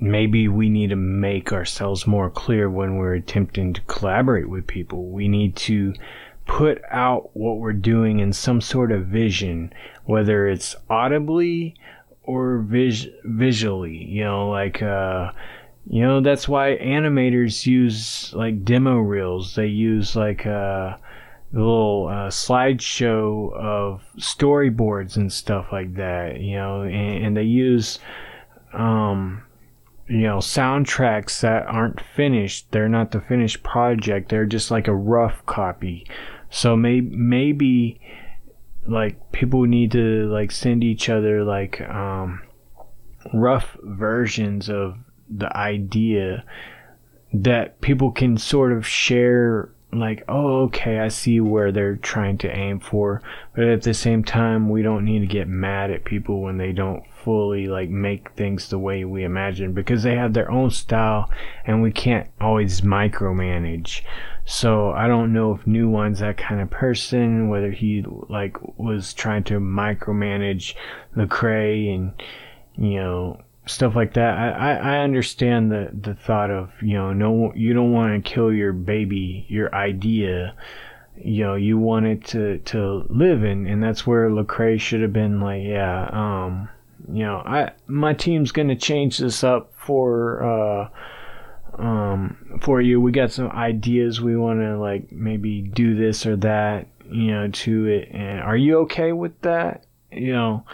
maybe 0.00 0.48
we 0.48 0.68
need 0.68 0.90
to 0.90 0.96
make 0.96 1.52
ourselves 1.52 2.06
more 2.06 2.30
clear 2.30 2.70
when 2.70 2.96
we're 2.96 3.14
attempting 3.14 3.74
to 3.74 3.80
collaborate 3.82 4.48
with 4.48 4.66
people. 4.66 5.10
We 5.10 5.28
need 5.28 5.56
to 5.56 5.94
put 6.46 6.80
out 6.90 7.30
what 7.36 7.58
we're 7.58 7.72
doing 7.72 8.20
in 8.20 8.32
some 8.32 8.60
sort 8.60 8.92
of 8.92 9.06
vision, 9.06 9.72
whether 10.04 10.46
it's 10.46 10.76
audibly 10.88 11.74
or 12.22 12.58
vis- 12.58 13.08
visually, 13.24 13.96
you 13.96 14.24
know, 14.24 14.48
like, 14.48 14.82
uh, 14.82 15.30
you 15.88 16.02
know, 16.02 16.20
that's 16.20 16.48
why 16.48 16.76
animators 16.78 17.66
use 17.66 18.32
like 18.34 18.64
demo 18.64 18.96
reels. 18.96 19.54
They 19.54 19.66
use 19.66 20.16
like 20.16 20.44
a 20.44 20.98
little 21.52 22.08
uh, 22.08 22.28
slideshow 22.28 23.52
of 23.54 24.02
storyboards 24.18 25.16
and 25.16 25.32
stuff 25.32 25.66
like 25.72 25.94
that, 25.94 26.40
you 26.40 26.56
know, 26.56 26.82
and, 26.82 27.24
and 27.24 27.36
they 27.36 27.44
use, 27.44 27.98
um, 28.72 29.42
you 30.08 30.22
know, 30.22 30.38
soundtracks 30.38 31.40
that 31.40 31.66
aren't 31.66 32.00
finished. 32.00 32.70
They're 32.70 32.88
not 32.88 33.12
the 33.12 33.20
finished 33.20 33.62
project. 33.62 34.28
They're 34.28 34.46
just 34.46 34.70
like 34.70 34.88
a 34.88 34.94
rough 34.94 35.44
copy. 35.46 36.06
So 36.50 36.76
may- 36.76 37.00
maybe 37.00 38.00
like 38.86 39.32
people 39.32 39.62
need 39.64 39.92
to 39.92 40.28
like 40.30 40.50
send 40.50 40.84
each 40.84 41.08
other 41.08 41.44
like 41.44 41.80
um, 41.82 42.42
rough 43.32 43.76
versions 43.82 44.68
of 44.68 44.96
the 45.28 45.54
idea 45.56 46.44
that 47.32 47.80
people 47.80 48.12
can 48.12 48.38
sort 48.38 48.72
of 48.72 48.86
share 48.86 49.70
like 49.92 50.22
oh 50.28 50.62
okay 50.62 51.00
i 51.00 51.08
see 51.08 51.40
where 51.40 51.72
they're 51.72 51.96
trying 51.96 52.38
to 52.38 52.50
aim 52.50 52.78
for. 52.80 53.22
But 53.54 53.64
at 53.64 53.82
the 53.82 53.94
same 53.94 54.24
time 54.24 54.68
we 54.68 54.82
don't 54.82 55.04
need 55.04 55.20
to 55.20 55.26
get 55.26 55.48
mad 55.48 55.90
at 55.90 56.04
people 56.04 56.42
when 56.42 56.58
they 56.58 56.72
don't 56.72 57.02
fully 57.26 57.66
like 57.66 57.88
make 57.90 58.30
things 58.34 58.68
the 58.68 58.78
way 58.78 59.04
we 59.04 59.24
imagine 59.24 59.72
because 59.72 60.04
they 60.04 60.14
have 60.14 60.32
their 60.32 60.48
own 60.48 60.70
style 60.70 61.28
and 61.64 61.82
we 61.82 61.90
can't 61.90 62.30
always 62.40 62.82
micromanage 62.82 64.02
so 64.44 64.92
i 64.92 65.08
don't 65.08 65.32
know 65.32 65.52
if 65.52 65.66
new 65.66 65.88
one's 65.88 66.20
that 66.20 66.36
kind 66.36 66.60
of 66.60 66.70
person 66.70 67.48
whether 67.48 67.72
he 67.72 68.04
like 68.28 68.56
was 68.78 69.12
trying 69.12 69.42
to 69.42 69.58
micromanage 69.58 70.74
Lecrae 71.16 71.92
and 71.92 72.12
you 72.76 73.00
know 73.00 73.42
stuff 73.66 73.96
like 73.96 74.14
that. 74.14 74.38
I, 74.38 74.76
I, 74.76 74.98
understand 74.98 75.72
the, 75.72 75.90
the 75.92 76.14
thought 76.14 76.52
of, 76.52 76.70
you 76.80 76.94
know, 76.94 77.12
no, 77.12 77.52
you 77.56 77.74
don't 77.74 77.90
want 77.90 78.24
to 78.24 78.30
kill 78.30 78.52
your 78.52 78.72
baby, 78.72 79.44
your 79.48 79.74
idea. 79.74 80.54
You 81.16 81.42
know, 81.42 81.54
you 81.56 81.76
want 81.76 82.06
it 82.06 82.24
to, 82.26 82.58
to 82.58 83.06
live 83.08 83.42
in, 83.42 83.66
and 83.66 83.82
that's 83.82 84.06
where 84.06 84.30
Lecrae 84.30 84.78
should 84.78 85.02
have 85.02 85.12
been 85.12 85.40
like, 85.40 85.64
yeah, 85.64 86.08
um, 86.12 86.68
you 87.12 87.24
know, 87.24 87.36
I, 87.36 87.72
my 87.86 88.14
team's 88.14 88.52
going 88.52 88.68
to 88.68 88.76
change 88.76 89.18
this 89.18 89.44
up 89.44 89.72
for, 89.76 90.42
uh, 90.42 90.88
um, 91.82 92.60
for 92.62 92.80
you. 92.80 93.00
We 93.00 93.12
got 93.12 93.32
some 93.32 93.50
ideas. 93.50 94.20
We 94.20 94.36
want 94.36 94.60
to 94.60 94.78
like 94.78 95.12
maybe 95.12 95.62
do 95.62 95.94
this 95.94 96.26
or 96.26 96.36
that, 96.36 96.88
you 97.10 97.32
know, 97.32 97.48
to 97.48 97.86
it. 97.86 98.08
And 98.10 98.40
are 98.40 98.56
you 98.56 98.78
okay 98.80 99.12
with 99.12 99.40
that? 99.42 99.84
You 100.10 100.32
know, 100.32 100.64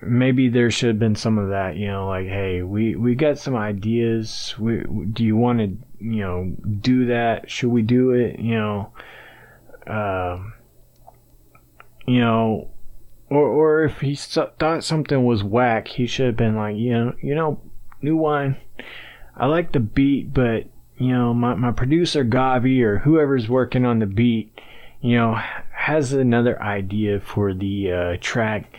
maybe 0.00 0.48
there 0.48 0.70
should 0.70 0.88
have 0.88 0.98
been 0.98 1.16
some 1.16 1.38
of 1.38 1.50
that 1.50 1.76
you 1.76 1.86
know 1.86 2.06
like 2.06 2.26
hey 2.26 2.62
we 2.62 2.94
we 2.96 3.14
got 3.14 3.38
some 3.38 3.56
ideas 3.56 4.54
we 4.58 4.82
do 5.12 5.24
you 5.24 5.36
want 5.36 5.58
to 5.58 5.66
you 6.04 6.20
know 6.20 6.52
do 6.80 7.06
that 7.06 7.50
should 7.50 7.70
we 7.70 7.82
do 7.82 8.10
it 8.10 8.38
you 8.38 8.54
know 8.54 8.92
um 9.86 10.52
you 12.06 12.20
know 12.20 12.68
or 13.30 13.46
or 13.46 13.84
if 13.84 14.00
he 14.00 14.14
thought 14.14 14.84
something 14.84 15.24
was 15.24 15.42
whack 15.42 15.88
he 15.88 16.06
should 16.06 16.26
have 16.26 16.36
been 16.36 16.56
like 16.56 16.76
you 16.76 16.92
know 16.92 17.14
you 17.20 17.34
know 17.34 17.60
new 18.02 18.16
wine. 18.16 18.56
I 19.36 19.46
like 19.46 19.72
the 19.72 19.80
beat 19.80 20.32
but 20.32 20.64
you 20.98 21.12
know 21.12 21.34
my, 21.34 21.54
my 21.54 21.72
producer 21.72 22.24
gavi 22.24 22.82
or 22.82 22.98
whoever's 22.98 23.48
working 23.48 23.84
on 23.84 23.98
the 23.98 24.06
beat 24.06 24.58
you 25.00 25.16
know 25.16 25.40
has 25.72 26.12
another 26.12 26.60
idea 26.60 27.20
for 27.20 27.54
the 27.54 27.92
uh, 27.92 28.16
track. 28.20 28.76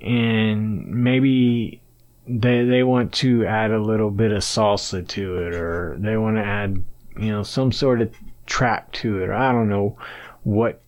And 0.00 0.86
maybe 0.86 1.80
they 2.26 2.64
they 2.64 2.82
want 2.82 3.12
to 3.14 3.46
add 3.46 3.70
a 3.70 3.82
little 3.82 4.10
bit 4.10 4.32
of 4.32 4.42
salsa 4.42 5.06
to 5.06 5.38
it 5.38 5.54
or 5.54 5.96
they 5.98 6.16
want 6.16 6.36
to 6.36 6.42
add 6.42 6.82
you 7.16 7.30
know 7.30 7.42
some 7.42 7.70
sort 7.72 8.00
of 8.00 8.12
trap 8.46 8.90
to 8.92 9.22
it 9.22 9.28
or 9.28 9.34
I 9.34 9.52
don't 9.52 9.68
know 9.68 9.96
what 10.42 10.82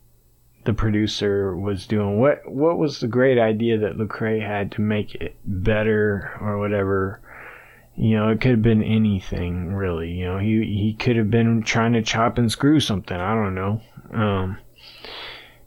the 0.65 0.73
producer 0.73 1.57
was 1.57 1.87
doing 1.87 2.19
what 2.19 2.41
what 2.51 2.79
was 2.79 3.01
the 3.01 3.09
great 3.09 3.39
idea 3.39 3.79
that 3.79 3.97
Lecrae 3.97 4.41
had 4.41 4.73
to 4.73 4.81
make 4.81 5.15
it 5.15 5.37
better 5.45 6.37
or 6.41 6.59
whatever 6.59 7.21
you 7.97 8.17
know 8.17 8.29
it 8.29 8.41
could 8.41 8.53
have 8.53 8.63
been 8.63 8.83
anything 8.83 9.75
really 9.75 10.11
you 10.11 10.25
know 10.25 10.39
he 10.39 10.65
he 10.65 10.97
could 10.99 11.17
have 11.17 11.31
been 11.31 11.63
trying 11.63 11.93
to 11.93 12.03
chop 12.03 12.39
and 12.39 12.51
screw 12.51 12.81
something 12.81 13.17
I 13.17 13.35
don't 13.35 13.55
know 13.55 13.81
um 14.13 14.59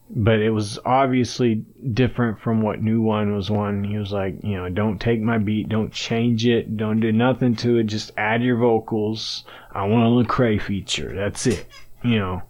but 0.09 0.39
it 0.39 0.51
was 0.51 0.79
obviously 0.85 1.65
different 1.93 2.39
from 2.39 2.61
what 2.61 2.81
New 2.81 3.01
Wine 3.01 3.35
was 3.35 3.51
one. 3.51 3.83
He 3.83 3.97
was 3.97 4.11
like, 4.11 4.35
you 4.41 4.55
know, 4.55 4.69
don't 4.69 4.99
take 4.99 5.19
my 5.19 5.37
beat, 5.37 5.67
don't 5.67 5.91
change 5.91 6.47
it, 6.47 6.77
don't 6.77 7.01
do 7.01 7.11
nothing 7.11 7.55
to 7.57 7.77
it, 7.77 7.83
just 7.83 8.11
add 8.17 8.41
your 8.41 8.57
vocals. 8.57 9.43
I 9.71 9.85
want 9.85 10.05
a 10.05 10.29
Lecrae 10.29 10.61
feature. 10.61 11.13
That's 11.13 11.45
it, 11.45 11.67
you 12.03 12.19
know. 12.19 12.41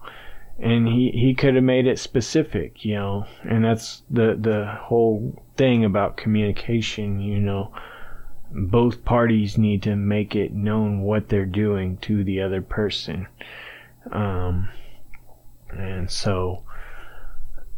And 0.59 0.87
he 0.87 1.11
he 1.11 1.35
could 1.35 1.55
have 1.55 1.63
made 1.63 1.85
it 1.85 1.99
specific, 1.99 2.83
you 2.83 2.95
know. 2.95 3.25
And 3.43 3.63
that's 3.63 4.03
the 4.09 4.35
the 4.39 4.77
whole 4.81 5.43
thing 5.55 5.85
about 5.85 6.17
communication, 6.17 7.19
you 7.19 7.39
know. 7.39 7.71
Both 8.49 9.05
parties 9.05 9.57
need 9.57 9.83
to 9.83 9.95
make 9.95 10.35
it 10.35 10.53
known 10.53 11.01
what 11.01 11.29
they're 11.29 11.45
doing 11.45 11.97
to 11.97 12.23
the 12.23 12.41
other 12.41 12.61
person. 12.61 13.27
Um, 14.11 14.69
and 15.69 16.09
so 16.09 16.63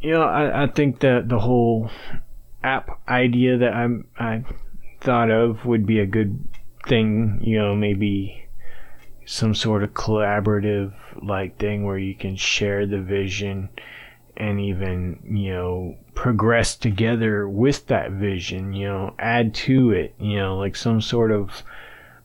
you 0.01 0.11
know, 0.11 0.21
I, 0.21 0.63
I 0.63 0.67
think 0.67 0.99
that 1.01 1.27
the 1.27 1.39
whole 1.39 1.89
app 2.63 3.01
idea 3.07 3.57
that 3.57 3.73
I'm 3.73 4.07
I 4.17 4.43
thought 5.01 5.31
of 5.31 5.65
would 5.65 5.85
be 5.85 5.99
a 5.99 6.05
good 6.05 6.47
thing. 6.87 7.39
You 7.43 7.59
know, 7.59 7.75
maybe 7.75 8.48
some 9.31 9.53
sort 9.53 9.83
of 9.83 9.93
collaborative 9.93 10.91
like 11.21 11.55
thing 11.59 11.85
where 11.85 11.99
you 11.99 12.15
can 12.15 12.35
share 12.35 12.87
the 12.87 12.99
vision 12.99 13.69
and 14.35 14.59
even 14.59 15.19
you 15.23 15.53
know 15.53 15.95
progress 16.15 16.75
together 16.75 17.47
with 17.47 17.85
that 17.85 18.09
vision. 18.11 18.73
You 18.73 18.87
know, 18.87 19.15
add 19.19 19.53
to 19.53 19.91
it. 19.91 20.15
You 20.19 20.37
know, 20.37 20.57
like 20.57 20.75
some 20.75 20.99
sort 20.99 21.31
of 21.31 21.61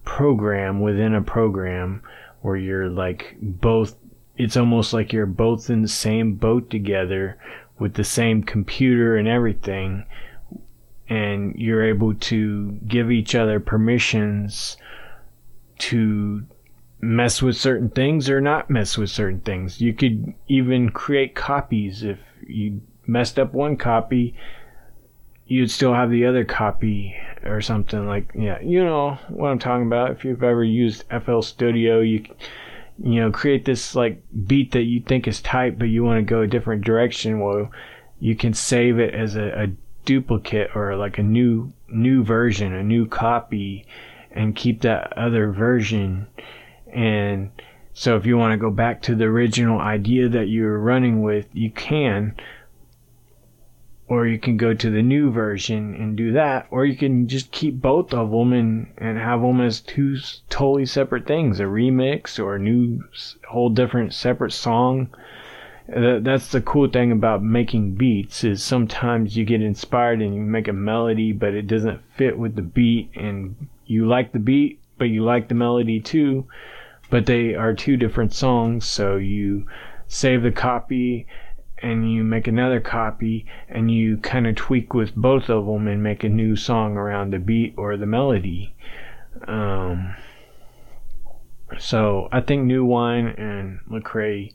program 0.04 0.80
within 0.80 1.14
a 1.14 1.20
program 1.20 2.02
where 2.40 2.56
you're 2.56 2.88
like 2.88 3.36
both 3.38 3.96
it's 4.38 4.56
almost 4.56 4.94
like 4.94 5.12
you're 5.12 5.26
both 5.26 5.68
in 5.68 5.82
the 5.82 5.88
same 5.88 6.36
boat 6.36 6.70
together 6.70 7.38
with 7.78 7.94
the 7.94 8.04
same 8.04 8.42
computer 8.42 9.16
and 9.16 9.28
everything 9.28 10.04
and 11.08 11.54
you're 11.56 11.84
able 11.84 12.14
to 12.14 12.72
give 12.88 13.10
each 13.10 13.34
other 13.34 13.60
permissions 13.60 14.76
to 15.78 16.44
mess 17.04 17.42
with 17.42 17.56
certain 17.56 17.90
things 17.90 18.30
or 18.30 18.40
not 18.40 18.70
mess 18.70 18.96
with 18.96 19.10
certain 19.10 19.40
things. 19.40 19.80
You 19.80 19.92
could 19.92 20.34
even 20.48 20.90
create 20.90 21.34
copies 21.34 22.02
if 22.02 22.18
you 22.46 22.80
messed 23.06 23.38
up 23.38 23.52
one 23.52 23.76
copy, 23.76 24.34
you'd 25.46 25.70
still 25.70 25.94
have 25.94 26.10
the 26.10 26.26
other 26.26 26.44
copy 26.44 27.14
or 27.44 27.60
something 27.60 28.06
like 28.06 28.30
yeah, 28.34 28.60
you 28.60 28.82
know 28.82 29.18
what 29.28 29.50
I'm 29.50 29.58
talking 29.58 29.86
about. 29.86 30.10
If 30.10 30.24
you've 30.24 30.42
ever 30.42 30.64
used 30.64 31.04
FL 31.24 31.40
Studio, 31.40 32.00
you 32.00 32.24
you 33.02 33.20
know, 33.20 33.30
create 33.30 33.64
this 33.64 33.94
like 33.94 34.22
beat 34.46 34.72
that 34.72 34.84
you 34.84 35.00
think 35.00 35.26
is 35.26 35.40
tight, 35.40 35.78
but 35.78 35.86
you 35.86 36.04
want 36.04 36.18
to 36.18 36.30
go 36.30 36.42
a 36.42 36.46
different 36.46 36.84
direction. 36.84 37.40
Well, 37.40 37.70
you 38.20 38.36
can 38.36 38.54
save 38.54 38.98
it 38.98 39.14
as 39.14 39.36
a, 39.36 39.64
a 39.64 39.66
duplicate 40.04 40.70
or 40.74 40.96
like 40.96 41.18
a 41.18 41.22
new 41.22 41.72
new 41.88 42.24
version, 42.24 42.72
a 42.72 42.82
new 42.82 43.06
copy, 43.06 43.86
and 44.30 44.56
keep 44.56 44.82
that 44.82 45.16
other 45.16 45.50
version. 45.50 46.26
And 46.94 47.50
so, 47.92 48.16
if 48.16 48.24
you 48.24 48.38
want 48.38 48.52
to 48.52 48.56
go 48.56 48.70
back 48.70 49.02
to 49.02 49.14
the 49.14 49.24
original 49.24 49.80
idea 49.80 50.28
that 50.28 50.48
you 50.48 50.62
were 50.62 50.80
running 50.80 51.22
with, 51.22 51.46
you 51.52 51.70
can, 51.70 52.36
or 54.06 54.26
you 54.26 54.38
can 54.38 54.56
go 54.56 54.74
to 54.74 54.90
the 54.90 55.02
new 55.02 55.30
version 55.30 55.94
and 55.94 56.16
do 56.16 56.32
that, 56.32 56.66
or 56.70 56.84
you 56.84 56.96
can 56.96 57.26
just 57.26 57.50
keep 57.50 57.80
both 57.80 58.12
of 58.12 58.30
them 58.30 58.52
and, 58.52 58.92
and 58.98 59.18
have 59.18 59.40
them 59.40 59.60
as 59.60 59.80
two 59.80 60.16
totally 60.50 60.86
separate 60.86 61.26
things 61.26 61.58
a 61.58 61.64
remix 61.64 62.38
or 62.38 62.56
a 62.56 62.58
new, 62.58 63.02
whole 63.48 63.70
different 63.70 64.12
separate 64.12 64.52
song. 64.52 65.08
That's 65.88 66.50
the 66.50 66.60
cool 66.60 66.88
thing 66.88 67.12
about 67.12 67.42
making 67.42 67.94
beats 67.96 68.42
is 68.44 68.62
sometimes 68.62 69.36
you 69.36 69.44
get 69.44 69.62
inspired 69.62 70.22
and 70.22 70.34
you 70.34 70.40
make 70.40 70.68
a 70.68 70.72
melody, 70.72 71.32
but 71.32 71.54
it 71.54 71.66
doesn't 71.66 72.00
fit 72.16 72.38
with 72.38 72.56
the 72.56 72.62
beat, 72.62 73.10
and 73.14 73.68
you 73.86 74.06
like 74.06 74.32
the 74.32 74.38
beat, 74.38 74.80
but 74.98 75.04
you 75.04 75.22
like 75.24 75.48
the 75.48 75.54
melody 75.54 76.00
too, 76.00 76.46
but 77.10 77.26
they 77.26 77.54
are 77.54 77.74
two 77.74 77.96
different 77.96 78.32
songs, 78.32 78.86
so 78.86 79.16
you 79.16 79.66
save 80.06 80.42
the 80.42 80.52
copy 80.52 81.26
and 81.82 82.10
you 82.10 82.24
make 82.24 82.46
another 82.46 82.80
copy 82.80 83.46
and 83.68 83.90
you 83.90 84.16
kind 84.18 84.46
of 84.46 84.54
tweak 84.54 84.94
with 84.94 85.14
both 85.14 85.50
of 85.50 85.66
them 85.66 85.86
and 85.86 86.02
make 86.02 86.24
a 86.24 86.28
new 86.28 86.56
song 86.56 86.96
around 86.96 87.32
the 87.32 87.38
beat 87.38 87.74
or 87.76 87.96
the 87.96 88.06
melody. 88.06 88.74
Um, 89.46 90.16
so 91.78 92.28
I 92.32 92.40
think 92.40 92.64
New 92.64 92.84
Wine 92.84 93.26
and 93.26 93.80
Lecrae 93.90 94.52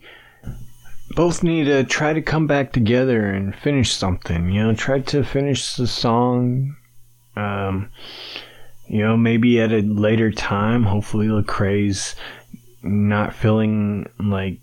both 1.15 1.43
need 1.43 1.65
to 1.65 1.83
try 1.83 2.13
to 2.13 2.21
come 2.21 2.47
back 2.47 2.71
together 2.71 3.25
and 3.25 3.55
finish 3.55 3.91
something. 3.91 4.49
You 4.49 4.63
know, 4.63 4.73
try 4.73 4.99
to 4.99 5.23
finish 5.23 5.75
the 5.75 5.87
song. 5.87 6.75
Um, 7.35 7.91
you 8.87 8.99
know, 8.99 9.17
maybe 9.17 9.61
at 9.61 9.71
a 9.71 9.81
later 9.81 10.31
time. 10.31 10.83
Hopefully, 10.83 11.27
Lecrae's 11.27 12.15
not 12.81 13.33
feeling 13.33 14.09
like 14.19 14.59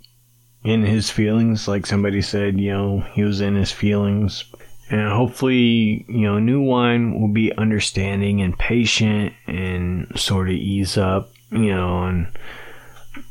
in 0.64 0.82
his 0.82 1.10
feelings, 1.10 1.68
like 1.68 1.86
somebody 1.86 2.22
said. 2.22 2.60
You 2.60 2.72
know, 2.72 3.00
he 3.12 3.22
was 3.22 3.40
in 3.40 3.54
his 3.54 3.72
feelings, 3.72 4.44
and 4.90 5.08
hopefully, 5.08 6.04
you 6.08 6.22
know, 6.22 6.38
New 6.38 6.62
Wine 6.62 7.20
will 7.20 7.32
be 7.32 7.56
understanding 7.56 8.42
and 8.42 8.58
patient 8.58 9.32
and 9.46 10.06
sort 10.18 10.48
of 10.48 10.54
ease 10.54 10.96
up. 10.96 11.30
You 11.50 11.74
know, 11.74 11.88
on 11.88 12.32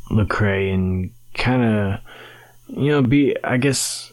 Lecrae 0.09 0.73
and 0.73 1.11
kind 1.33 1.63
of 1.63 1.99
you 2.67 2.91
know, 2.91 3.01
be, 3.01 3.35
I 3.43 3.57
guess, 3.57 4.11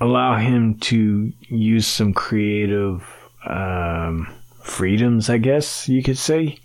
allow 0.00 0.36
him 0.36 0.78
to 0.80 1.32
use 1.48 1.86
some 1.86 2.12
creative 2.12 3.04
um, 3.46 4.32
freedoms, 4.62 5.28
I 5.28 5.38
guess 5.38 5.88
you 5.88 6.02
could 6.02 6.18
say, 6.18 6.58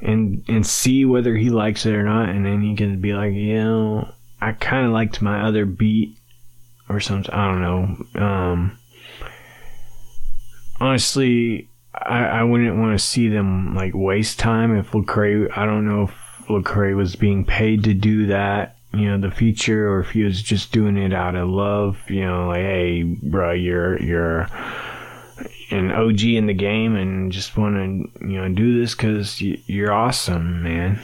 and 0.00 0.44
and 0.48 0.66
see 0.66 1.04
whether 1.04 1.34
he 1.34 1.50
likes 1.50 1.86
it 1.86 1.94
or 1.94 2.02
not, 2.02 2.28
and 2.28 2.44
then 2.44 2.62
he 2.62 2.76
can 2.76 3.00
be 3.00 3.14
like, 3.14 3.32
you 3.32 3.54
know, 3.54 4.08
I 4.40 4.52
kind 4.52 4.86
of 4.86 4.92
liked 4.92 5.22
my 5.22 5.46
other 5.46 5.64
beat 5.64 6.16
or 6.88 7.00
something. 7.00 7.32
I 7.32 7.50
don't 7.50 7.62
know. 7.62 8.22
Um, 8.22 8.78
honestly, 10.80 11.68
I, 11.94 12.24
I 12.24 12.42
wouldn't 12.42 12.78
want 12.78 12.98
to 12.98 13.04
see 13.04 13.28
them 13.28 13.74
like 13.74 13.92
waste 13.94 14.38
time 14.38 14.76
if 14.76 14.90
Lecrae. 14.92 15.50
I 15.56 15.66
don't 15.66 15.86
know 15.86 16.04
if 16.04 16.46
Lecrae 16.48 16.96
was 16.96 17.16
being 17.16 17.44
paid 17.44 17.84
to 17.84 17.94
do 17.94 18.26
that 18.26 18.76
you 18.94 19.10
know 19.10 19.18
the 19.18 19.34
feature 19.34 19.88
or 19.90 20.00
if 20.00 20.10
he 20.10 20.22
was 20.22 20.40
just 20.40 20.72
doing 20.72 20.96
it 20.96 21.12
out 21.12 21.34
of 21.34 21.48
love 21.48 21.98
you 22.08 22.24
know 22.24 22.48
like 22.48 22.62
hey 22.62 23.02
bro 23.02 23.52
you're 23.52 24.00
you're 24.02 24.48
an 25.70 25.90
OG 25.90 26.22
in 26.22 26.46
the 26.46 26.54
game 26.54 26.94
and 26.94 27.32
just 27.32 27.56
want 27.56 27.76
to 27.76 28.26
you 28.26 28.40
know 28.40 28.48
do 28.48 28.80
this 28.80 28.94
because 28.94 29.40
you're 29.40 29.92
awesome 29.92 30.62
man. 30.62 31.00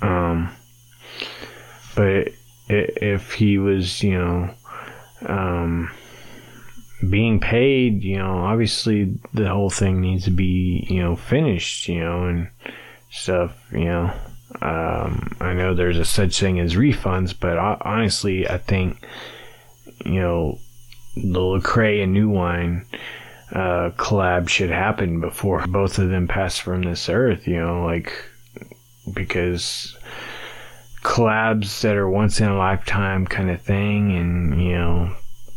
Um 0.00 0.54
but 1.94 2.28
if 2.68 3.32
he 3.32 3.58
was 3.58 4.02
you 4.02 4.18
know 4.18 4.54
um 5.26 5.90
being 7.10 7.40
paid 7.40 8.02
you 8.04 8.16
know 8.16 8.38
obviously 8.38 9.18
the 9.34 9.48
whole 9.48 9.70
thing 9.70 10.00
needs 10.00 10.24
to 10.24 10.30
be 10.30 10.86
you 10.88 11.02
know 11.02 11.16
finished 11.16 11.88
you 11.88 12.00
know 12.00 12.26
and 12.26 12.48
stuff 13.10 13.56
you 13.72 13.84
know. 13.84 14.12
Um, 14.60 15.34
I 15.40 15.54
know 15.54 15.74
there's 15.74 15.98
a 15.98 16.04
such 16.04 16.38
thing 16.38 16.60
as 16.60 16.74
refunds, 16.74 17.34
but 17.38 17.56
honestly, 17.56 18.46
I 18.46 18.58
think 18.58 19.02
you 20.04 20.20
know 20.20 20.58
the 21.16 21.40
Lecrae 21.40 22.02
and 22.02 22.12
New 22.12 22.28
Wine 22.28 22.84
uh, 23.52 23.90
collab 23.96 24.48
should 24.48 24.70
happen 24.70 25.20
before 25.20 25.66
both 25.66 25.98
of 25.98 26.08
them 26.10 26.28
pass 26.28 26.58
from 26.58 26.82
this 26.82 27.08
earth. 27.08 27.46
You 27.46 27.58
know, 27.58 27.84
like 27.84 28.12
because 29.12 29.96
collabs 31.02 31.80
that 31.82 31.96
are 31.96 32.08
once 32.08 32.40
in 32.40 32.48
a 32.48 32.56
lifetime 32.56 33.26
kind 33.26 33.50
of 33.50 33.60
thing, 33.60 34.16
and 34.16 34.62
you 34.62 34.72
know 34.72 35.14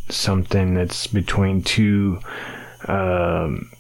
something 0.10 0.74
that's 0.74 1.08
between 1.08 1.64
two 1.64 2.20
um, 2.88 3.72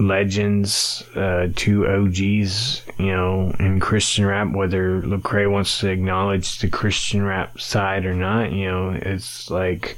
legends, 0.00 1.04
uh, 1.14 1.48
two 1.54 1.86
OGs, 1.86 2.82
you 2.98 3.06
know, 3.06 3.54
in 3.58 3.80
Christian 3.80 4.26
rap, 4.26 4.52
whether 4.52 5.02
Lecrae 5.02 5.50
wants 5.50 5.80
to 5.80 5.88
acknowledge 5.88 6.58
the 6.58 6.68
Christian 6.68 7.22
rap 7.22 7.60
side 7.60 8.04
or 8.04 8.14
not, 8.14 8.52
you 8.52 8.66
know, 8.66 8.90
it's 8.90 9.50
like, 9.50 9.96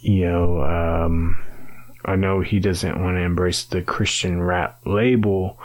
you 0.00 0.26
know, 0.26 0.62
um, 0.62 1.38
I 2.08 2.16
know 2.16 2.40
he 2.40 2.58
doesn't 2.58 3.02
want 3.02 3.18
to 3.18 3.20
embrace 3.20 3.64
the 3.64 3.82
Christian 3.82 4.42
rap 4.42 4.80
label, 4.86 5.60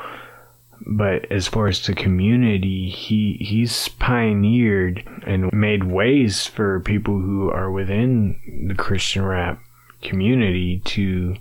but 0.85 1.31
as 1.31 1.47
far 1.47 1.67
as 1.67 1.85
the 1.85 1.95
community, 1.95 2.89
he 2.89 3.37
he's 3.39 3.87
pioneered 3.87 5.07
and 5.25 5.53
made 5.53 5.85
ways 5.85 6.45
for 6.45 6.81
people 6.81 7.17
who 7.17 7.49
are 7.49 7.71
within 7.71 8.67
the 8.67 8.75
Christian 8.75 9.23
rap 9.23 9.61
community 10.01 10.79
to 10.79 11.37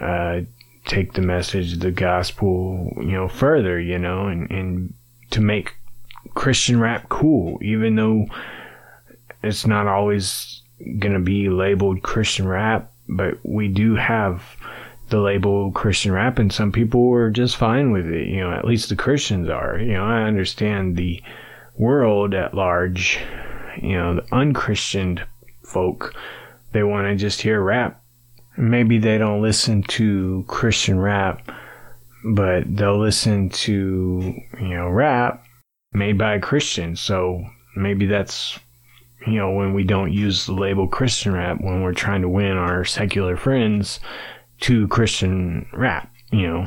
uh, 0.00 0.40
take 0.86 1.14
the 1.14 1.22
message, 1.22 1.78
the 1.78 1.90
gospel, 1.90 2.92
you 2.98 3.12
know, 3.12 3.26
further, 3.26 3.80
you 3.80 3.98
know, 3.98 4.28
and, 4.28 4.48
and 4.48 4.94
to 5.32 5.40
make 5.40 5.74
Christian 6.34 6.78
rap 6.78 7.08
cool, 7.08 7.58
even 7.62 7.96
though 7.96 8.26
it's 9.42 9.66
not 9.66 9.88
always 9.88 10.62
to 10.78 11.18
be 11.18 11.48
labeled 11.48 12.02
Christian 12.02 12.46
rap, 12.46 12.92
but 13.08 13.38
we 13.42 13.68
do 13.68 13.94
have 13.94 14.42
the 15.10 15.20
label 15.20 15.70
Christian 15.72 16.12
rap, 16.12 16.38
and 16.38 16.52
some 16.52 16.72
people 16.72 17.12
are 17.12 17.30
just 17.30 17.56
fine 17.56 17.92
with 17.92 18.06
it. 18.06 18.28
You 18.28 18.40
know, 18.40 18.52
at 18.52 18.64
least 18.64 18.88
the 18.88 18.96
Christians 18.96 19.48
are. 19.48 19.78
You 19.78 19.94
know, 19.94 20.04
I 20.04 20.22
understand 20.22 20.96
the 20.96 21.22
world 21.76 22.34
at 22.34 22.54
large, 22.54 23.18
you 23.80 23.92
know, 23.92 24.16
the 24.16 24.22
unchristianed 24.32 25.26
folk, 25.62 26.14
they 26.72 26.82
want 26.82 27.06
to 27.06 27.16
just 27.16 27.42
hear 27.42 27.60
rap 27.60 28.04
maybe 28.56 28.98
they 28.98 29.18
don't 29.18 29.42
listen 29.42 29.82
to 29.82 30.44
Christian 30.46 30.98
rap, 30.98 31.50
but 32.24 32.64
they'll 32.76 33.00
listen 33.00 33.50
to, 33.50 34.34
you 34.60 34.68
know, 34.68 34.88
rap 34.88 35.44
made 35.92 36.18
by 36.18 36.34
a 36.34 36.40
Christian. 36.40 36.96
So 36.96 37.44
maybe 37.76 38.06
that's, 38.06 38.58
you 39.26 39.38
know, 39.38 39.50
when 39.52 39.74
we 39.74 39.84
don't 39.84 40.12
use 40.12 40.46
the 40.46 40.52
label 40.52 40.88
Christian 40.88 41.32
rap 41.32 41.60
when 41.60 41.82
we're 41.82 41.94
trying 41.94 42.22
to 42.22 42.28
win 42.28 42.56
our 42.56 42.84
secular 42.84 43.36
friends 43.36 44.00
to 44.60 44.88
Christian 44.88 45.66
rap, 45.72 46.12
you 46.30 46.46
know. 46.46 46.66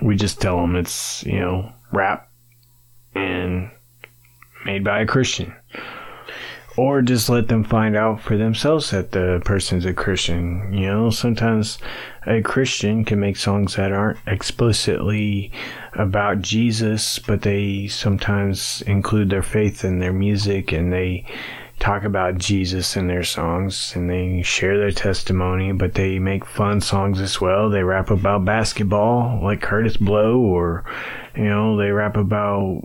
We 0.00 0.14
just 0.16 0.40
tell 0.40 0.60
them 0.60 0.76
it's, 0.76 1.24
you 1.24 1.40
know, 1.40 1.72
rap 1.92 2.30
and 3.14 3.70
made 4.64 4.84
by 4.84 5.00
a 5.00 5.06
Christian 5.06 5.54
or 6.78 7.02
just 7.02 7.28
let 7.28 7.48
them 7.48 7.64
find 7.64 7.96
out 7.96 8.20
for 8.20 8.36
themselves 8.36 8.92
that 8.92 9.10
the 9.10 9.42
person's 9.44 9.84
a 9.84 9.92
Christian. 9.92 10.72
You 10.72 10.86
know, 10.86 11.10
sometimes 11.10 11.76
a 12.24 12.40
Christian 12.40 13.04
can 13.04 13.18
make 13.18 13.36
songs 13.36 13.74
that 13.74 13.90
aren't 13.90 14.20
explicitly 14.28 15.50
about 15.94 16.40
Jesus, 16.40 17.18
but 17.18 17.42
they 17.42 17.88
sometimes 17.88 18.80
include 18.86 19.28
their 19.28 19.42
faith 19.42 19.84
in 19.84 19.98
their 19.98 20.12
music 20.12 20.70
and 20.70 20.92
they 20.92 21.26
talk 21.80 22.04
about 22.04 22.38
Jesus 22.38 22.96
in 22.96 23.08
their 23.08 23.24
songs 23.24 23.92
and 23.96 24.08
they 24.08 24.42
share 24.42 24.78
their 24.78 24.92
testimony, 24.92 25.72
but 25.72 25.94
they 25.94 26.20
make 26.20 26.46
fun 26.46 26.80
songs 26.80 27.20
as 27.20 27.40
well. 27.40 27.70
They 27.70 27.82
rap 27.82 28.08
about 28.08 28.44
basketball 28.44 29.42
like 29.42 29.62
Kurtis 29.62 29.98
Blow 29.98 30.38
or 30.38 30.84
you 31.34 31.48
know, 31.48 31.76
they 31.76 31.90
rap 31.90 32.16
about 32.16 32.82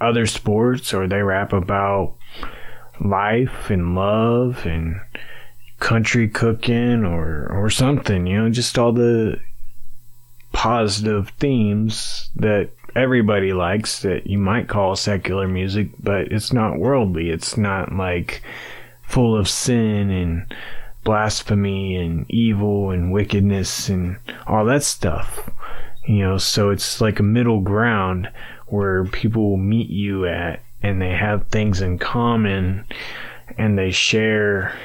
other 0.00 0.26
sports 0.26 0.92
or 0.92 1.06
they 1.06 1.22
rap 1.22 1.52
about 1.52 2.16
life 3.00 3.70
and 3.70 3.94
love 3.94 4.64
and 4.66 5.00
country 5.78 6.28
cooking 6.28 7.04
or 7.04 7.48
or 7.50 7.68
something 7.68 8.26
you 8.26 8.40
know 8.40 8.48
just 8.48 8.78
all 8.78 8.92
the 8.92 9.38
positive 10.52 11.28
themes 11.40 12.30
that 12.36 12.70
everybody 12.94 13.52
likes 13.52 14.02
that 14.02 14.26
you 14.26 14.38
might 14.38 14.68
call 14.68 14.94
secular 14.94 15.48
music 15.48 15.88
but 16.00 16.30
it's 16.30 16.52
not 16.52 16.78
worldly. 16.78 17.30
It's 17.30 17.56
not 17.56 17.92
like 17.92 18.42
full 19.02 19.36
of 19.36 19.48
sin 19.48 20.10
and 20.10 20.54
blasphemy 21.02 21.96
and 21.96 22.24
evil 22.30 22.90
and 22.90 23.12
wickedness 23.12 23.88
and 23.88 24.16
all 24.46 24.64
that 24.66 24.84
stuff 24.84 25.50
you 26.06 26.18
know? 26.18 26.38
So 26.38 26.70
it's 26.70 27.00
like 27.00 27.18
a 27.18 27.24
middle 27.24 27.60
ground 27.60 28.30
where 28.66 29.04
people 29.04 29.56
meet 29.56 29.88
you 29.90 30.26
at 30.26 30.60
and 30.84 31.00
they 31.00 31.12
have 31.12 31.48
things 31.48 31.80
in 31.80 31.98
common 31.98 32.84
and 33.56 33.78
they 33.78 33.90
share, 33.90 34.78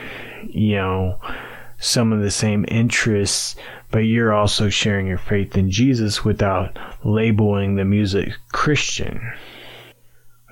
you 0.49 0.77
know, 0.77 1.19
some 1.77 2.13
of 2.13 2.21
the 2.21 2.31
same 2.31 2.63
interests, 2.69 3.57
but 3.91 3.99
you're 3.99 4.33
also 4.33 4.69
sharing 4.69 5.07
your 5.07 5.17
faith 5.17 5.57
in 5.57 5.69
Jesus 5.69 6.23
without 6.23 6.79
labeling 7.03 7.75
the 7.75 7.83
music 7.83 8.33
Christian. 8.53 9.33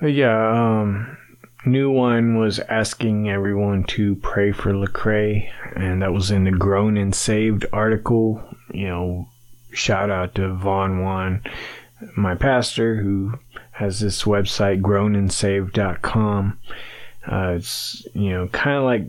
But 0.00 0.08
yeah, 0.08 0.50
um, 0.52 1.16
New 1.64 1.90
Wine 1.90 2.38
was 2.38 2.58
asking 2.60 3.30
everyone 3.30 3.84
to 3.84 4.16
pray 4.16 4.52
for 4.52 4.74
Lecrae, 4.74 5.50
and 5.74 6.02
that 6.02 6.12
was 6.12 6.30
in 6.30 6.44
the 6.44 6.50
Grown 6.50 6.98
and 6.98 7.14
Saved 7.14 7.64
article. 7.72 8.42
You 8.72 8.88
know, 8.88 9.28
shout 9.72 10.10
out 10.10 10.34
to 10.34 10.52
Von 10.52 11.02
Won, 11.02 11.42
my 12.16 12.34
pastor, 12.34 12.96
who 12.96 13.34
has 13.72 14.00
this 14.00 14.24
website 14.24 14.80
grownedsaved.com. 14.80 16.58
Uh, 17.30 17.54
it's 17.56 18.06
you 18.14 18.30
know 18.30 18.48
kind 18.48 18.76
of 18.78 18.84
like 18.84 19.02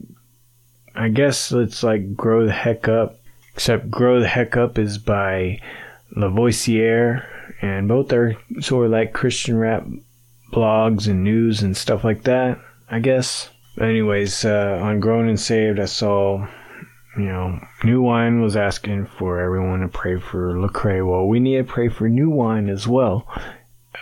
I 0.96 1.10
guess 1.10 1.52
it's 1.52 1.84
like 1.84 2.16
grow 2.16 2.46
the 2.46 2.52
heck 2.52 2.88
up, 2.88 3.20
except 3.54 3.90
grow 3.90 4.20
the 4.20 4.28
heck 4.28 4.58
up 4.58 4.78
is 4.78 4.98
by 4.98 5.62
Lavoisier, 6.16 7.26
and 7.62 7.88
both 7.88 8.12
are 8.12 8.36
sort 8.60 8.88
of 8.88 8.92
like 8.92 9.14
Christian 9.14 9.58
rap 9.58 9.86
blogs 10.52 11.08
and 11.08 11.24
news 11.24 11.62
and 11.62 11.78
stuff 11.78 12.04
like 12.04 12.24
that, 12.24 12.60
I 12.90 13.00
guess. 13.00 13.50
Anyways, 13.80 14.44
uh, 14.44 14.80
on 14.82 15.00
Grown 15.00 15.30
and 15.30 15.40
Saved, 15.40 15.80
I 15.80 15.86
saw, 15.86 16.48
you 17.18 17.26
know, 17.26 17.60
New 17.84 18.02
Wine 18.02 18.42
was 18.42 18.56
asking 18.56 19.08
for 19.08 19.40
everyone 19.40 19.82
to 19.82 19.88
pray 19.88 20.20
for 20.20 20.54
Lecrae. 20.54 21.06
Well, 21.06 21.28
we 21.28 21.40
need 21.40 21.58
to 21.58 21.64
pray 21.64 21.90
for 21.90 22.08
New 22.08 22.30
Wine 22.30 22.70
as 22.70 22.88
well. 22.88 23.28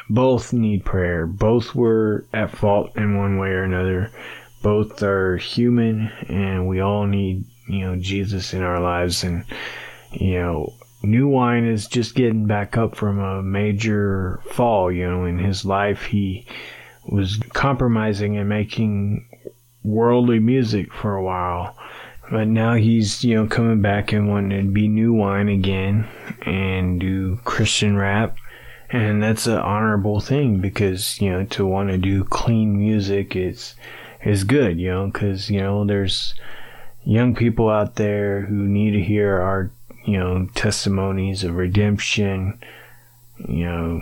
Both 0.10 0.54
need 0.54 0.86
prayer. 0.86 1.26
Both 1.26 1.74
were 1.74 2.26
at 2.34 2.52
fault 2.52 2.96
in 2.96 3.18
one 3.18 3.38
way 3.38 3.50
or 3.50 3.64
another. 3.64 4.12
Both 4.62 5.02
are 5.04 5.38
human, 5.38 6.12
and 6.28 6.68
we 6.68 6.80
all 6.82 7.06
need, 7.06 7.46
you 7.68 7.80
know, 7.80 7.96
Jesus 7.96 8.54
in 8.54 8.62
our 8.62 8.80
lives. 8.82 9.24
And, 9.24 9.46
you 10.12 10.34
know, 10.40 10.74
New 11.04 11.28
Wine 11.28 11.66
is 11.66 11.88
just 11.88 12.16
getting 12.16 12.46
back 12.46 12.78
up 12.78 12.96
from 12.96 13.20
a 13.20 13.42
major 13.42 14.42
fall, 14.52 14.92
you 14.92 15.08
know, 15.08 15.26
in 15.26 15.40
his 15.40 15.64
life. 15.64 16.04
He 16.04 16.46
was 17.06 17.38
compromising 17.54 18.38
and 18.38 18.50
making 18.50 19.30
worldly 19.84 20.40
music 20.40 20.94
for 20.94 21.16
a 21.16 21.24
while. 21.24 21.78
But 22.30 22.48
now 22.48 22.74
he's, 22.74 23.24
you 23.24 23.36
know, 23.36 23.48
coming 23.48 23.82
back 23.82 24.12
and 24.12 24.30
wanting 24.30 24.66
to 24.66 24.72
be 24.72 24.88
new 24.88 25.14
wine 25.14 25.48
again 25.48 26.08
and 26.42 27.00
do 27.00 27.38
Christian 27.46 27.96
rap. 27.96 28.38
And 28.90 29.22
that's 29.24 29.48
an 29.48 29.58
honorable 29.58 30.20
thing 30.20 30.60
because, 30.60 31.22
you 31.22 31.30
know, 31.30 31.46
to 31.46 31.66
want 31.66 31.90
to 31.90 31.98
do 31.98 32.24
clean 32.24 32.78
music 32.78 33.36
is, 33.36 33.76
is 34.24 34.44
good, 34.44 34.78
you 34.78 34.90
know, 34.90 35.08
because, 35.08 35.50
you 35.50 35.62
know, 35.62 35.86
there's 35.86 36.34
young 37.04 37.36
people 37.36 37.70
out 37.70 37.96
there 37.96 38.42
who 38.42 38.56
need 38.56 38.92
to 38.92 39.02
hear 39.02 39.40
our, 39.40 39.72
you 40.06 40.18
know, 40.18 40.48
testimonies 40.56 41.44
of 41.44 41.56
redemption, 41.56 42.60
you 43.38 43.66
know, 43.66 44.02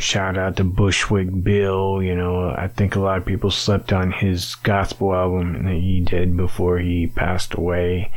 shout 0.00 0.36
out 0.36 0.56
to 0.56 0.64
Bushwick 0.64 1.42
Bill. 1.42 2.02
You 2.02 2.16
know, 2.16 2.50
I 2.50 2.68
think 2.68 2.96
a 2.96 3.00
lot 3.00 3.18
of 3.18 3.26
people 3.26 3.50
slept 3.50 3.92
on 3.92 4.12
his 4.12 4.54
gospel 4.56 5.14
album 5.14 5.64
that 5.64 5.74
he 5.74 6.00
did 6.00 6.36
before 6.36 6.78
he 6.78 7.06
passed 7.06 7.54
away. 7.54 8.12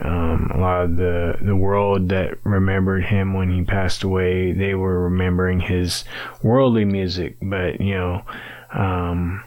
Um, 0.00 0.50
a 0.54 0.58
lot 0.58 0.84
of 0.84 0.96
the 0.96 1.36
the 1.42 1.56
world 1.56 2.08
that 2.08 2.38
remembered 2.44 3.04
him 3.04 3.34
when 3.34 3.52
he 3.52 3.62
passed 3.62 4.02
away, 4.02 4.52
they 4.52 4.74
were 4.74 5.04
remembering 5.04 5.60
his 5.60 6.04
worldly 6.42 6.84
music. 6.84 7.36
But 7.42 7.80
you 7.80 7.94
know, 7.94 8.22
um, 8.72 9.44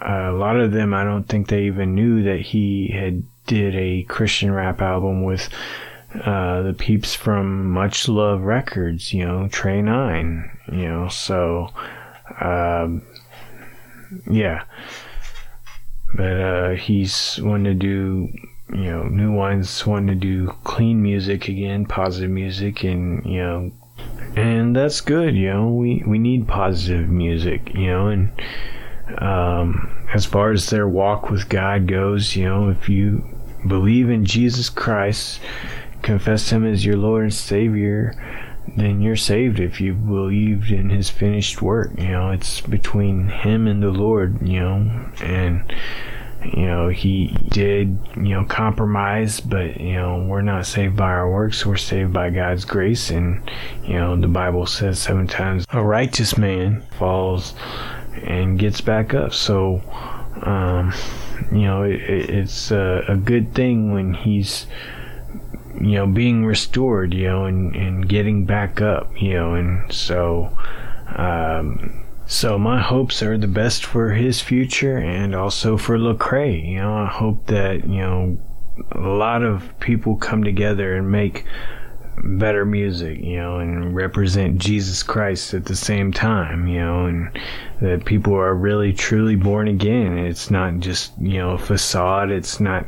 a 0.00 0.30
lot 0.30 0.56
of 0.56 0.72
them, 0.72 0.94
I 0.94 1.04
don't 1.04 1.24
think 1.28 1.48
they 1.48 1.64
even 1.64 1.94
knew 1.94 2.22
that 2.22 2.40
he 2.40 2.88
had 2.88 3.24
did 3.46 3.74
a 3.74 4.04
Christian 4.04 4.52
rap 4.52 4.80
album 4.80 5.24
with 5.24 5.48
uh, 6.14 6.62
the 6.62 6.72
peeps 6.72 7.14
from 7.14 7.70
Much 7.70 8.08
Love 8.08 8.42
Records, 8.42 9.12
you 9.12 9.24
know, 9.24 9.48
Trey 9.48 9.82
Nine, 9.82 10.53
you 10.70 10.88
know, 10.88 11.08
so, 11.08 11.68
um, 12.40 13.02
yeah. 14.30 14.64
But 16.14 16.40
uh, 16.40 16.70
he's 16.76 17.40
wanting 17.42 17.64
to 17.64 17.74
do, 17.74 18.28
you 18.70 18.84
know, 18.84 19.04
New 19.04 19.32
Wine's 19.32 19.86
wanting 19.86 20.08
to 20.08 20.14
do 20.14 20.48
clean 20.64 21.02
music 21.02 21.48
again, 21.48 21.86
positive 21.86 22.30
music, 22.30 22.84
and, 22.84 23.24
you 23.26 23.42
know, 23.42 23.72
and 24.36 24.74
that's 24.74 25.00
good, 25.00 25.34
you 25.34 25.50
know, 25.52 25.68
we, 25.68 26.02
we 26.06 26.18
need 26.18 26.48
positive 26.48 27.08
music, 27.08 27.74
you 27.74 27.86
know, 27.86 28.08
and, 28.08 28.30
um, 29.18 30.06
as 30.14 30.24
far 30.24 30.52
as 30.52 30.70
their 30.70 30.88
walk 30.88 31.30
with 31.30 31.48
God 31.48 31.86
goes, 31.86 32.36
you 32.36 32.44
know, 32.44 32.70
if 32.70 32.88
you 32.88 33.24
believe 33.66 34.10
in 34.10 34.24
Jesus 34.24 34.70
Christ, 34.70 35.40
confess 36.02 36.50
Him 36.50 36.64
as 36.64 36.84
your 36.84 36.96
Lord 36.96 37.24
and 37.24 37.34
Savior, 37.34 38.14
then 38.76 39.00
you're 39.00 39.16
saved 39.16 39.60
if 39.60 39.80
you 39.80 39.94
believed 39.94 40.70
in 40.70 40.90
His 40.90 41.10
finished 41.10 41.62
work. 41.62 41.90
You 41.98 42.08
know, 42.08 42.30
it's 42.30 42.60
between 42.60 43.28
Him 43.28 43.66
and 43.66 43.82
the 43.82 43.90
Lord, 43.90 44.46
you 44.46 44.60
know, 44.60 45.10
and 45.20 45.72
you 46.52 46.66
know 46.66 46.88
he 46.88 47.28
did 47.48 47.98
you 48.16 48.34
know 48.34 48.44
compromise 48.44 49.40
but 49.40 49.80
you 49.80 49.94
know 49.94 50.24
we're 50.28 50.42
not 50.42 50.66
saved 50.66 50.96
by 50.96 51.10
our 51.10 51.30
works 51.30 51.64
we're 51.64 51.76
saved 51.76 52.12
by 52.12 52.28
god's 52.30 52.64
grace 52.64 53.10
and 53.10 53.50
you 53.84 53.94
know 53.94 54.16
the 54.16 54.28
bible 54.28 54.66
says 54.66 54.98
seven 54.98 55.26
times 55.26 55.64
a 55.70 55.82
righteous 55.82 56.36
man 56.36 56.82
falls 56.98 57.54
and 58.24 58.58
gets 58.58 58.80
back 58.80 59.14
up 59.14 59.32
so 59.32 59.82
um 60.42 60.92
you 61.50 61.62
know 61.62 61.82
it, 61.82 62.00
it's 62.02 62.70
a, 62.70 63.04
a 63.08 63.16
good 63.16 63.54
thing 63.54 63.92
when 63.92 64.12
he's 64.12 64.66
you 65.80 65.96
know, 65.96 66.06
being 66.06 66.44
restored, 66.44 67.14
you 67.14 67.26
know, 67.28 67.44
and, 67.44 67.74
and 67.74 68.08
getting 68.08 68.44
back 68.44 68.80
up, 68.80 69.10
you 69.20 69.34
know, 69.34 69.54
and 69.54 69.92
so, 69.92 70.56
um, 71.16 72.04
so 72.26 72.58
my 72.58 72.80
hopes 72.80 73.22
are 73.22 73.36
the 73.36 73.46
best 73.46 73.84
for 73.84 74.10
his 74.10 74.40
future 74.40 74.96
and 74.96 75.34
also 75.34 75.76
for 75.76 75.98
Lecrae. 75.98 76.66
You 76.66 76.78
know, 76.78 76.94
I 76.94 77.06
hope 77.06 77.46
that 77.46 77.86
you 77.86 78.00
know 78.00 78.38
a 78.92 79.00
lot 79.00 79.42
of 79.42 79.78
people 79.80 80.16
come 80.16 80.42
together 80.42 80.96
and 80.96 81.10
make 81.10 81.44
better 82.22 82.64
music, 82.64 83.20
you 83.20 83.36
know, 83.36 83.58
and 83.58 83.94
represent 83.94 84.58
Jesus 84.58 85.02
Christ 85.02 85.54
at 85.54 85.64
the 85.64 85.76
same 85.76 86.12
time, 86.12 86.66
you 86.66 86.78
know, 86.78 87.06
and 87.06 87.38
that 87.80 88.04
people 88.04 88.34
are 88.34 88.54
really 88.54 88.92
truly 88.92 89.36
born 89.36 89.68
again. 89.68 90.18
It's 90.18 90.50
not 90.50 90.78
just, 90.78 91.12
you 91.20 91.38
know, 91.38 91.50
a 91.50 91.58
facade. 91.58 92.30
It's 92.30 92.60
not, 92.60 92.86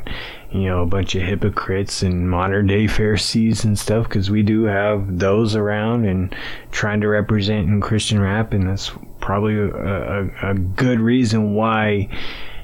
you 0.51 0.65
know, 0.65 0.81
a 0.81 0.85
bunch 0.85 1.13
of 1.15 1.23
hypocrites 1.23 2.01
and 2.01 2.29
modern 2.29 2.67
day 2.67 2.87
Pharisees 2.87 3.63
and 3.63 3.77
stuff, 3.77 4.07
because 4.07 4.31
we 4.31 4.43
do 4.43 4.63
have 4.63 5.19
those 5.19 5.55
around 5.55 6.05
and 6.05 6.35
trying 6.71 7.01
to 7.01 7.07
represent 7.07 7.67
in 7.67 7.81
Christian 7.81 8.19
rap, 8.19 8.53
and 8.53 8.69
that's 8.69 8.91
probably 9.19 9.55
a, 9.55 9.67
a, 9.67 10.51
a 10.51 10.53
good 10.53 10.99
reason 10.99 11.53
why, 11.53 12.09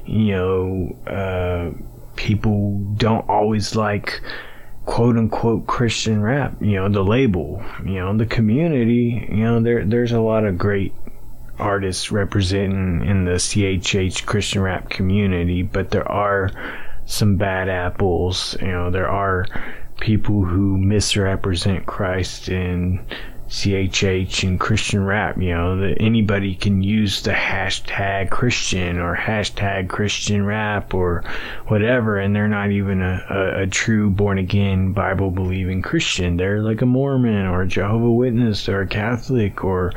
you 0.06 0.32
know, 0.32 0.96
uh, 1.08 1.72
people 2.16 2.80
don't 2.96 3.28
always 3.28 3.76
like 3.76 4.22
quote 4.86 5.18
unquote 5.18 5.68
Christian 5.68 6.22
rap, 6.22 6.62
you 6.62 6.76
know, 6.76 6.90
the 6.90 7.04
label, 7.04 7.64
you 7.86 7.96
know, 7.96 8.16
the 8.18 8.26
community, 8.26 9.28
you 9.30 9.44
know, 9.44 9.62
there 9.62 9.86
there's 9.86 10.12
a 10.12 10.20
lot 10.20 10.46
of 10.46 10.58
great 10.58 10.94
artists 11.60 12.12
representing 12.12 13.06
in 13.08 13.26
the 13.26 13.34
CHH 13.34 14.26
Christian 14.26 14.62
rap 14.62 14.90
community, 14.90 15.62
but 15.62 15.92
there 15.92 16.10
are 16.10 16.52
some 17.06 17.38
bad 17.38 17.70
apples, 17.70 18.58
you 18.62 18.68
know, 18.68 18.90
there 18.90 19.10
are 19.10 19.46
people 20.00 20.44
who 20.44 20.78
misrepresent 20.78 21.86
Christ 21.86 22.50
and 22.50 23.00
CHH 23.54 24.48
and 24.48 24.60
Christian 24.60 25.06
rap, 25.06 25.38
you 25.38 25.52
know, 25.52 25.78
that 25.78 26.02
anybody 26.02 26.56
can 26.56 26.82
use 26.82 27.22
the 27.22 27.34
hashtag 27.34 28.32
Christian 28.32 28.98
or 28.98 29.16
hashtag 29.16 29.90
Christian 29.90 30.44
rap 30.44 30.96
or 30.96 31.24
whatever, 31.68 32.18
and 32.18 32.36
they're 32.36 32.48
not 32.48 32.72
even 32.72 33.04
a, 33.04 33.24
a, 33.30 33.62
a 33.62 33.68
true 33.68 34.10
born 34.10 34.40
again 34.40 34.92
Bible 34.92 35.30
believing 35.30 35.84
Christian. 35.84 36.36
They're 36.36 36.64
like 36.64 36.82
a 36.82 36.88
Mormon 36.88 37.46
or 37.46 37.62
a 37.62 37.68
Jehovah 37.68 38.12
Witness 38.12 38.68
or 38.68 38.82
a 38.82 38.88
Catholic 38.88 39.64
or 39.64 39.94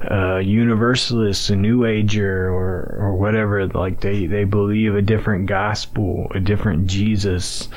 a 0.00 0.40
Universalist, 0.40 1.50
a 1.50 1.56
New 1.56 1.84
Ager 1.84 2.48
or 2.48 2.96
or 2.98 3.16
whatever. 3.16 3.66
Like 3.66 4.00
they 4.00 4.24
they 4.24 4.44
believe 4.44 4.96
a 4.96 5.02
different 5.02 5.44
gospel, 5.44 6.28
a 6.34 6.40
different 6.40 6.86
Jesus, 6.86 7.68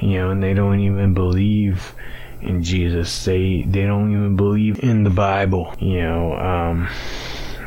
you 0.00 0.14
know, 0.14 0.30
and 0.30 0.42
they 0.42 0.52
don't 0.52 0.80
even 0.80 1.14
believe 1.14 1.94
in 2.44 2.62
Jesus. 2.62 3.24
They 3.24 3.62
they 3.62 3.82
don't 3.82 4.12
even 4.12 4.36
believe 4.36 4.82
in 4.82 5.04
the 5.04 5.10
Bible. 5.10 5.74
You 5.78 6.02
know, 6.02 6.34
um, 6.34 6.88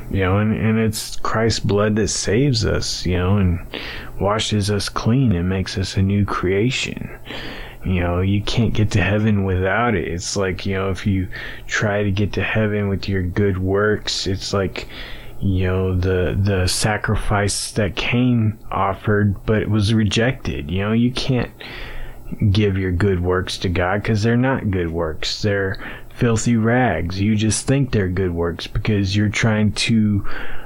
you 0.10 0.20
know, 0.20 0.38
and, 0.38 0.54
and 0.54 0.80
it's 0.80 1.18
Christ's 1.18 1.60
blood 1.60 1.96
that 1.96 2.08
saves 2.10 2.66
us. 2.66 3.06
You 3.06 3.18
know, 3.18 3.38
and 3.38 3.60
washes 4.20 4.72
us 4.72 4.90
clean 4.90 5.32
and 5.34 5.50
makes 5.50 5.78
us 5.78 5.98
a 5.98 6.02
new 6.02 6.26
creation. 6.26 7.10
You 7.86 8.02
know, 8.02 8.22
you 8.22 8.42
can't 8.42 8.74
get 8.74 8.92
to 8.92 9.02
heaven 9.02 9.46
without 9.46 9.96
it. 9.96 10.08
It's 10.08 10.36
like, 10.36 10.66
you 10.66 10.74
know, 10.74 10.90
if 10.90 11.08
you 11.08 11.28
try 11.68 12.04
to 12.04 12.12
get 12.12 12.34
to 12.34 12.44
heaven 12.44 12.90
with 12.90 13.08
your 13.08 13.24
good 13.24 13.60
works, 13.60 14.28
it's 14.28 14.52
like, 14.52 14.90
you 15.40 15.66
know, 15.66 15.96
the 15.96 16.38
the 16.38 16.68
sacrifice 16.68 17.72
that 17.72 17.96
Cain 17.96 18.58
offered, 18.72 19.46
but 19.46 19.62
it 19.62 19.70
was 19.70 19.94
rejected. 19.94 20.70
You 20.70 20.82
know, 20.82 20.92
you 20.92 21.12
can't 21.12 21.52
give 22.52 22.78
your 22.78 22.92
good 22.92 23.22
works 23.22 23.58
to 23.60 23.70
God 23.70 24.02
because 24.02 24.24
they're 24.24 24.38
not 24.38 24.72
good 24.72 24.92
works. 24.92 25.42
They're 25.42 25.78
filthy 26.13 26.58
rags. 26.58 27.20
You 27.22 27.36
just 27.36 27.68
think 27.68 27.92
they're 27.92 28.10
good 28.10 28.34
works 28.34 28.68
because 28.68 29.16
you're 29.16 29.30
trying 29.30 29.72
to 29.74 30.26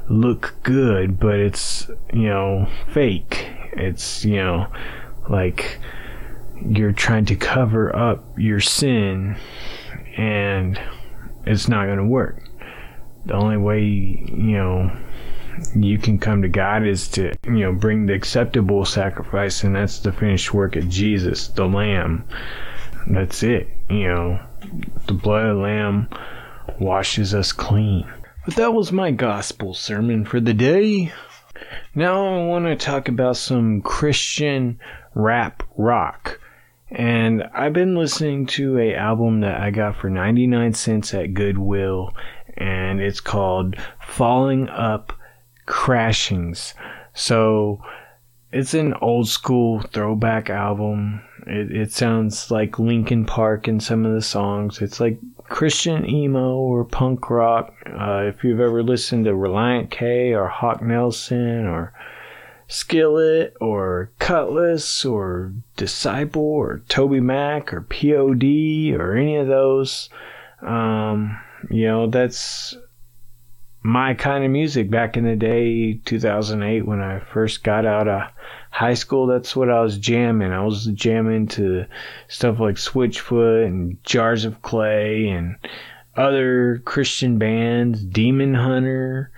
look 0.10 0.56
good, 0.63 1.19
but 1.19 1.39
it's, 1.39 1.89
you 2.13 2.30
know, 2.30 2.67
fake. 2.93 3.47
It's, 3.74 4.26
you 4.26 4.38
know, 4.38 4.67
like 5.30 5.80
you're 6.65 6.91
trying 6.91 7.26
to 7.26 7.36
cover 7.36 7.95
up 7.95 8.24
your 8.38 8.60
sin 8.60 9.38
and 10.17 10.80
it's 11.45 11.67
not 11.67 11.86
going 11.86 11.97
to 11.97 12.06
work. 12.06 12.43
The 13.26 13.34
only 13.34 13.58
way, 13.58 13.84
you 13.84 14.58
know, 14.58 14.91
you 15.76 15.98
can 15.98 16.18
come 16.18 16.42
to 16.42 16.50
God 16.50 16.86
is 16.86 17.08
to, 17.10 17.34
you 17.46 17.60
know, 17.60 17.74
bring 17.74 18.06
the 18.06 18.14
acceptable 18.14 18.86
sacrifice, 18.86 19.64
and 19.64 19.76
that's 19.76 20.00
the 20.00 20.12
finished 20.12 20.54
work 20.54 20.76
of 20.76 20.90
Jesus, 20.90 21.48
the 21.50 21.66
Lamb. 21.66 22.26
That's 23.08 23.44
it. 23.44 23.68
You 23.90 24.08
know, 24.08 24.40
the 25.08 25.14
blood 25.14 25.46
of 25.46 25.58
the 25.58 25.62
Lamb 25.64 26.08
washes 26.80 27.34
us 27.34 27.52
clean. 27.52 28.12
But 28.46 28.56
that 28.56 28.74
was 28.74 28.92
my 28.92 29.12
gospel 29.12 29.74
sermon 29.74 30.26
for 30.26 30.40
the 30.40 30.54
day. 30.54 31.12
Now 31.94 32.26
I 32.26 32.46
want 32.46 32.66
to 32.66 32.76
talk 32.76 33.08
about 33.08 33.38
some 33.38 33.82
Christian 33.82 34.80
rap 35.14 35.64
rock. 35.78 36.40
And 36.90 37.44
I've 37.54 37.74
been 37.74 37.96
listening 37.96 38.48
to 38.48 38.78
a 38.80 38.96
album 38.96 39.42
that 39.42 39.62
I 39.62 39.72
got 39.72 39.96
for 39.96 40.10
99 40.10 40.74
cents 40.74 41.14
at 41.14 41.34
Goodwill 41.34 42.14
and 42.58 43.00
it's 43.00 43.22
called 43.22 43.76
Falling 44.06 44.68
Up 44.70 45.14
Crashings. 45.65 46.74
So 47.13 47.82
it's 48.52 48.74
an 48.74 48.93
old 48.95 49.28
school 49.28 49.82
throwback 49.82 50.50
album. 50.50 51.21
It, 51.47 51.71
it 51.76 51.91
sounds 51.91 52.52
like 52.52 52.80
Linkin 52.80 53.26
Park 53.26 53.67
in 53.67 53.80
some 53.80 54.06
of 54.06 54.13
the 54.13 54.21
songs. 54.21 54.82
It's 54.82 55.00
like 55.00 55.19
Christian 55.45 56.10
emo 56.10 56.56
or 56.56 56.86
punk 56.86 57.30
rock. 57.30 57.74
Uh, 57.86 58.24
if 58.26 58.43
you've 58.43 58.60
ever 58.60 58.84
listened 58.84 59.26
to 59.26 59.32
Relient 59.32 59.89
K 59.89 60.34
or 60.34 60.47
Hawk 60.47 60.82
Nelson 60.82 61.65
or 61.65 61.93
Skillet 62.67 63.54
or 63.60 64.12
Kutless 64.19 65.06
or 65.06 65.54
Disciple 65.76 66.41
or 66.41 66.84
Toby 66.88 67.19
Mac 67.19 67.74
or 67.74 67.82
POD 67.82 68.95
or 68.97 69.17
any 69.17 69.36
of 69.36 69.47
those, 69.47 70.10
um, 70.62 71.38
you 71.69 71.86
know, 71.86 72.08
that's 72.08 72.78
my 73.84 74.13
kind 74.13 74.44
of 74.44 74.52
music 74.52 74.89
back 74.89 75.17
in 75.17 75.24
the 75.24 75.36
day, 75.36 75.94
2008, 76.06 76.86
when 76.86 77.02
I 77.02 77.20
first 77.20 77.63
got 77.63 77.86
out 77.86 78.08
of 78.08 78.30
high 78.70 78.94
school. 78.94 79.28
That's 79.28 79.56
what 79.56 79.70
I 79.70 79.82
was 79.82 79.98
jamming. 79.98 80.52
I 80.52 80.63
was 80.63 80.86
jamming 80.86 81.48
to 81.50 81.86
stuff 82.28 82.60
like 82.60 82.76
Switchfoot 82.76 83.65
and 83.65 84.04
Jars 84.04 84.46
of 84.46 84.62
Clay 84.62 85.28
and 85.30 85.56
other 86.15 86.82
Christian 86.86 87.38
bands, 87.38 88.04
Demon 88.04 88.54
Hunter. 88.54 89.32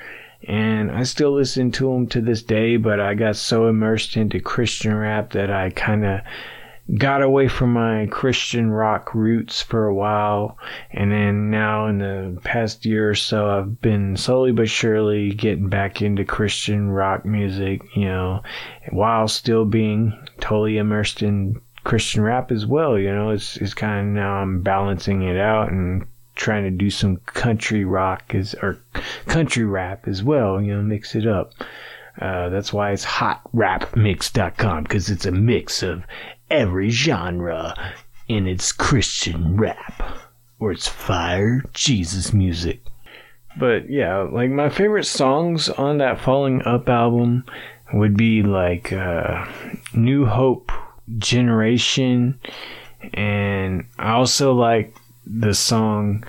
And 0.45 0.91
I 0.91 1.03
still 1.03 1.31
listen 1.31 1.71
to 1.73 1.93
them 1.93 2.07
to 2.07 2.19
this 2.19 2.43
day, 2.43 2.75
but 2.75 2.99
I 2.99 3.13
got 3.13 3.37
so 3.37 3.67
immersed 3.67 4.17
into 4.17 4.41
Christian 4.41 4.93
rap 4.93 5.31
that 5.31 5.49
I 5.49 5.69
kind 5.69 6.05
of 6.05 6.19
got 6.97 7.21
away 7.21 7.47
from 7.47 7.73
my 7.73 8.07
Christian 8.07 8.71
rock 8.71 9.15
roots 9.15 9.61
for 9.61 9.85
a 9.85 9.93
while, 9.93 10.57
and 10.91 11.11
then 11.11 11.49
now 11.49 11.87
in 11.87 11.99
the 11.99 12.39
past 12.43 12.85
year 12.85 13.09
or 13.09 13.15
so, 13.15 13.49
I've 13.49 13.81
been 13.81 14.17
slowly 14.17 14.51
but 14.51 14.69
surely 14.69 15.33
getting 15.33 15.69
back 15.69 16.01
into 16.01 16.25
Christian 16.25 16.89
rock 16.91 17.25
music, 17.25 17.81
you 17.95 18.05
know, 18.05 18.43
while 18.91 19.27
still 19.27 19.65
being 19.65 20.13
totally 20.39 20.77
immersed 20.77 21.21
in 21.21 21.59
Christian 21.83 22.21
rap 22.23 22.51
as 22.51 22.65
well. 22.65 22.97
You 22.97 23.13
know, 23.13 23.29
it's 23.29 23.57
it's 23.57 23.73
kind 23.73 24.07
of 24.07 24.13
now 24.13 24.35
I'm 24.35 24.61
balancing 24.61 25.23
it 25.23 25.37
out 25.37 25.71
and 25.71 26.05
trying 26.35 26.63
to 26.63 26.71
do 26.71 26.89
some 26.89 27.17
country 27.17 27.85
rock 27.85 28.33
as 28.35 28.55
or 28.55 28.77
country 29.27 29.65
rap 29.65 30.07
as 30.07 30.23
well. 30.23 30.61
You 30.61 30.75
know, 30.75 30.81
mix 30.81 31.15
it 31.15 31.27
up. 31.27 31.53
Uh, 32.21 32.49
that's 32.49 32.71
why 32.71 32.91
it's 32.91 33.05
hotrapmix.com 33.05 34.83
because 34.83 35.09
it's 35.09 35.25
a 35.25 35.31
mix 35.31 35.81
of 35.81 36.03
every 36.53 36.91
genre 36.91 37.73
in 38.27 38.45
its 38.47 38.71
Christian 38.71 39.57
rap 39.57 40.03
or 40.59 40.71
its 40.71 40.87
fire 40.87 41.63
Jesus 41.73 42.31
music. 42.31 42.85
But 43.59 43.89
yeah, 43.89 44.19
like 44.31 44.51
my 44.51 44.69
favorite 44.69 45.05
songs 45.05 45.67
on 45.67 45.97
that 45.97 46.19
Falling 46.19 46.61
Up 46.61 46.87
album 46.87 47.43
would 47.91 48.15
be 48.15 48.43
like 48.43 48.93
uh, 48.93 49.45
New 49.95 50.25
Hope 50.25 50.71
Generation, 51.17 52.39
and 53.13 53.85
I 53.97 54.13
also 54.13 54.53
like 54.53 54.95
the 55.25 55.53
song 55.53 56.23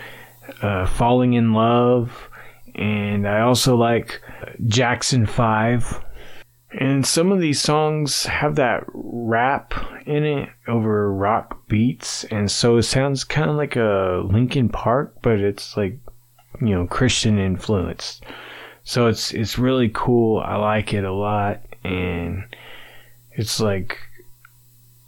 uh, 0.63 0.87
Falling 0.87 1.35
in 1.35 1.53
Love, 1.53 2.29
and 2.75 3.29
I 3.29 3.41
also 3.41 3.77
like 3.77 4.21
Jackson 4.67 5.27
5 5.27 6.05
and 6.79 7.07
some 7.07 7.31
of 7.31 7.41
these 7.41 7.61
songs 7.61 8.27
have 8.27 8.57
that 8.57 8.85
rap 8.93 9.75
in 10.07 10.25
it 10.25 10.49
over 10.67 11.13
rock 11.13 11.69
beats, 11.69 12.25
and 12.25 12.51
so 12.51 12.77
it 12.77 12.83
sounds 12.83 13.23
kind 13.23 13.49
of 13.49 13.57
like 13.57 13.77
a 13.77 14.23
Linkin 14.25 14.69
Park, 14.69 15.15
but 15.23 15.39
it's 15.41 15.77
like 15.77 15.99
you 16.61 16.75
know 16.75 16.87
Christian 16.87 17.39
influenced. 17.39 18.25
So 18.83 19.07
it's 19.07 19.33
it's 19.33 19.59
really 19.59 19.91
cool. 19.95 20.41
I 20.41 20.57
like 20.57 20.93
it 20.93 21.05
a 21.05 21.13
lot, 21.13 21.63
and 21.85 22.45
it's 23.33 23.61
like 23.61 23.99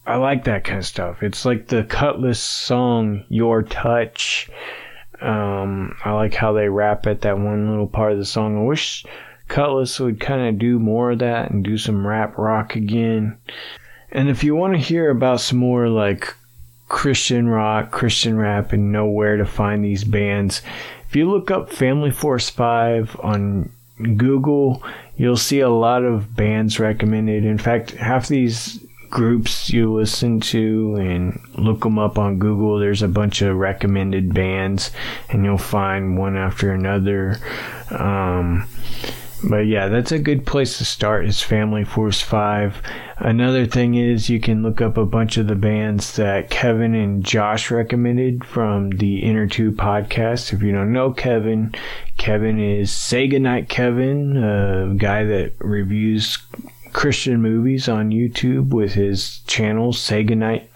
I 0.07 0.17
like 0.17 0.45
that 0.45 0.63
kind 0.63 0.79
of 0.79 0.87
stuff. 0.87 1.23
It's 1.23 1.45
like 1.45 1.67
the 1.67 1.83
Kutless 1.83 2.41
song 2.41 3.25
"Your 3.29 3.63
Touch." 3.63 4.49
Um, 5.21 5.97
I 6.05 6.13
like 6.13 6.35
how 6.35 6.53
they 6.53 6.69
rap 6.69 7.07
at 7.07 7.23
that 7.23 7.39
one 7.39 7.71
little 7.71 7.87
part 7.89 8.13
of 8.13 8.19
the 8.19 8.25
song. 8.25 8.57
I 8.57 8.65
wish 8.65 9.05
Kutless 9.49 10.01
would 10.01 10.21
kind 10.21 10.49
of 10.49 10.59
do 10.59 10.79
more 10.79 11.13
of 11.13 11.21
that 11.21 11.51
and 11.51 11.65
do 11.65 11.79
some 11.79 12.07
rap 12.07 12.37
rock 12.37 12.77
again. 12.77 13.39
And 14.11 14.29
if 14.29 14.43
you 14.43 14.55
want 14.55 14.75
to 14.75 14.81
hear 14.81 15.11
about 15.11 15.41
some 15.41 15.59
more 15.59 15.89
like 15.89 16.35
Christian 16.89 17.49
rock, 17.49 17.91
Christian 17.91 18.37
rap, 18.37 18.73
and 18.73 18.93
know 18.93 19.07
where 19.07 19.37
to 19.37 19.45
find 19.45 19.85
these 19.85 20.05
bands, 20.05 20.63
if 21.09 21.15
you 21.15 21.31
look 21.31 21.51
up 21.51 21.71
Family 21.71 22.11
Force 22.11 22.51
5 22.51 23.19
on 23.23 23.71
Google, 24.17 24.83
you'll 25.17 25.37
see 25.37 25.61
a 25.61 25.71
lot 25.71 26.05
of 26.05 26.35
bands 26.35 26.79
recommended. 26.79 27.45
In 27.45 27.59
fact, 27.59 27.93
half 27.93 28.29
these 28.29 28.85
groups 29.09 29.71
you 29.71 29.93
listen 29.93 30.41
to 30.41 30.97
and 30.97 31.41
look 31.55 31.81
them 31.81 31.99
up 31.99 32.19
on 32.19 32.39
Google, 32.39 32.79
there's 32.79 33.03
a 33.03 33.09
bunch 33.09 33.41
of 33.43 33.57
recommended 33.57 34.35
bands, 34.35 34.91
and 35.31 35.45
you'll 35.45 35.59
find 35.59 36.19
one 36.19 36.37
after 36.37 36.73
another. 36.73 37.39
Um, 37.91 38.67
but 39.45 39.67
yeah, 39.67 39.89
that's 39.89 40.13
a 40.13 40.19
good 40.19 40.47
place 40.47 40.79
to 40.79 40.85
start 40.85 41.27
is 41.27 41.43
Family 41.43 41.85
Force 41.85 42.21
5. 42.21 42.81
Another 43.19 43.67
thing 43.67 43.95
is 43.95 44.31
you 44.31 44.41
can 44.41 44.63
look 44.63 44.81
up 44.81 44.97
a 44.97 45.07
bunch 45.07 45.37
of 45.37 45.47
the 45.47 45.55
bands 45.55 46.17
that 46.17 46.51
Kevin 46.51 46.95
and 46.95 47.25
Josh 47.25 47.71
recommended 47.71 48.45
from 48.45 48.91
the 48.91 49.19
Inner 49.23 49.47
Tube 49.47 49.77
podcast. 49.77 50.53
If 50.53 50.63
you 50.63 50.73
don't 50.73 50.93
know 50.93 51.13
Kevin, 51.13 51.75
Kevin 52.19 52.59
is 52.59 53.09
Goodnight 53.11 53.69
Kevin, 53.69 54.37
a 54.37 54.95
guy 54.97 55.25
that 55.25 55.53
reviews 55.59 56.39
Christian 56.93 57.43
movies 57.43 57.89
on 57.89 58.11
YouTube 58.11 58.69
with 58.71 58.95
his 58.95 59.41
channel 59.47 59.95
Goodnight 60.09 60.71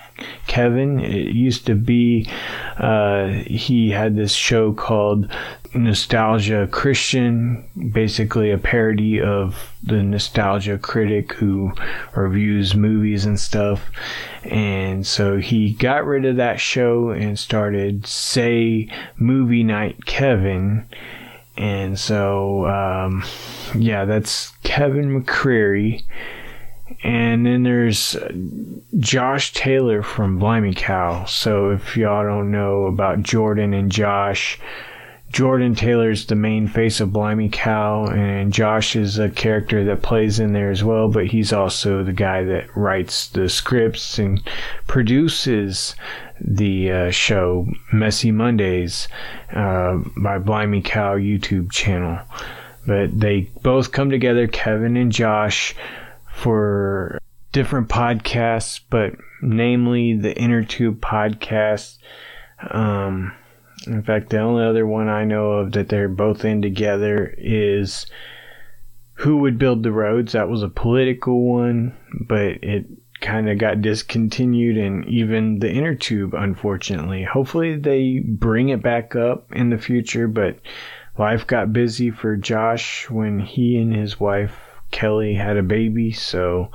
Kevin. 0.47 1.01
It 1.01 1.35
used 1.35 1.67
to 1.67 1.75
be 1.75 2.29
uh, 2.77 3.29
he 3.47 3.91
had 3.91 4.17
this 4.17 4.33
show 4.33 4.73
called 4.73 5.31
Nostalgia 5.75 6.69
Christian, 6.71 7.65
basically 7.93 8.51
a 8.51 8.59
parody 8.59 9.21
of 9.21 9.73
the 9.83 10.03
Nostalgia 10.03 10.79
Critic 10.79 11.33
who 11.35 11.73
reviews 12.15 12.75
movies 12.75 13.25
and 13.25 13.39
stuff. 13.39 13.91
And 14.45 15.07
so 15.07 15.39
he 15.39 15.73
got 15.73 16.05
rid 16.05 16.25
of 16.25 16.37
that 16.37 16.61
show 16.61 17.11
and 17.11 17.39
started 17.39 18.07
Say 18.07 18.89
Movie 19.17 19.63
Night 19.63 20.07
Kevin. 20.07 20.87
And 21.57 21.99
so, 21.99 22.67
um, 22.67 23.25
yeah, 23.75 24.05
that's 24.05 24.51
Kevin 24.63 25.23
McCreary. 25.23 26.03
And 27.05 27.47
then 27.47 27.63
there's 27.63 28.17
Josh 28.99 29.53
Taylor 29.53 30.03
from 30.03 30.39
Blimey 30.39 30.75
Cow. 30.75 31.25
So 31.27 31.71
if 31.71 31.97
y'all 31.97 32.25
don't 32.25 32.51
know 32.51 32.87
about 32.87 33.23
Jordan 33.23 33.73
and 33.73 33.93
Josh, 33.93 34.59
Jordan 35.31 35.77
Taylor's 35.77 36.27
the 36.27 36.35
main 36.35 36.67
face 36.67 36.99
of 37.01 37.13
Blimey 37.13 37.49
Cow, 37.51 38.07
and 38.07 38.53
Josh 38.53 38.97
is 38.97 39.17
a 39.17 39.31
character 39.31 39.85
that 39.85 40.03
plays 40.03 40.41
in 40.41 40.53
there 40.53 40.71
as 40.71 40.83
well, 40.83 41.09
but 41.09 41.27
he's 41.27 41.53
also 41.53 42.03
the 42.03 42.13
guy 42.13 42.43
that 42.43 42.77
writes 42.77 43.29
the 43.29 43.49
scripts 43.49 44.19
and 44.19 44.43
produces 44.89 45.95
the 46.41 46.91
uh, 46.91 47.11
show 47.11 47.69
Messy 47.93 48.33
Mondays 48.33 49.07
uh, 49.55 49.99
by 50.17 50.39
Blimey 50.39 50.83
Cow 50.83 51.17
YouTube 51.17 51.71
channel. 51.71 52.19
But 52.85 53.19
they 53.19 53.51
both 53.63 53.93
come 53.93 54.11
together, 54.11 54.49
Kevin 54.49 54.97
and 54.97 55.13
Josh, 55.13 55.77
for 56.33 57.21
different 57.53 57.89
podcasts, 57.89 58.81
but 58.91 59.15
namely 59.43 60.15
the 60.15 60.37
Inner 60.37 60.65
Tube 60.65 61.01
podcast. 61.01 61.99
Um, 62.69 63.33
in 63.87 64.03
fact, 64.03 64.31
the 64.31 64.41
only 64.41 64.65
other 64.65 64.87
one 64.87 65.09
I 65.09 65.25
know 65.25 65.53
of 65.53 65.73
that 65.73 65.89
they're 65.89 66.09
both 66.09 66.45
in 66.45 66.63
together 66.63 67.35
is 67.39 68.07
Who 69.15 69.39
Would 69.39 69.59
Build 69.59 69.83
the 69.83 69.93
Roads. 69.93 70.33
That 70.33 70.49
was 70.49 70.63
a 70.63 70.69
political 70.69 71.43
one, 71.45 71.97
but 72.27 72.63
it 72.63 72.87
kind 73.21 73.49
of 73.49 73.59
got 73.59 73.83
discontinued 73.83 74.77
and 74.79 75.05
even 75.07 75.59
the 75.59 75.71
inner 75.71 75.95
tube 75.95 76.33
unfortunately 76.35 77.23
hopefully 77.23 77.77
they 77.77 78.21
bring 78.25 78.71
it 78.71 78.83
back 78.83 79.15
up 79.15 79.47
in 79.53 79.69
the 79.69 79.77
future 79.79 80.27
but 80.27 80.59
life 81.19 81.47
got 81.47 81.73
busy 81.73 82.11
for 82.11 82.35
josh 82.37 83.09
when 83.11 83.39
he 83.39 83.77
and 83.77 83.95
his 83.95 84.19
wife 84.19 84.59
kelly 84.91 85.35
had 85.35 85.59
a 85.59 85.63
baby 85.63 86.11
so 86.11 86.71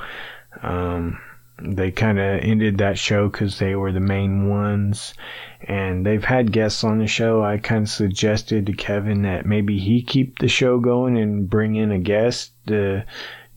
um, 0.62 1.20
they 1.62 1.92
kind 1.92 2.20
of 2.20 2.42
ended 2.42 2.78
that 2.78 2.98
show 2.98 3.30
because 3.30 3.60
they 3.60 3.76
were 3.76 3.92
the 3.92 4.00
main 4.00 4.50
ones. 4.50 5.14
And 5.62 6.06
they've 6.06 6.24
had 6.24 6.52
guests 6.52 6.84
on 6.84 7.00
the 7.00 7.08
show. 7.08 7.44
I 7.44 7.58
kind 7.58 7.84
of 7.84 7.90
suggested 7.90 8.66
to 8.66 8.74
kevin 8.74 9.24
that 9.24 9.46
maybe 9.46 9.80
he 9.80 10.02
keep 10.02 10.40
the 10.40 10.48
show 10.48 10.80
going 10.80 11.18
and 11.18 11.50
bring 11.50 11.76
in 11.76 11.92
a 11.92 12.00
guest 12.00 12.52
to 12.68 13.04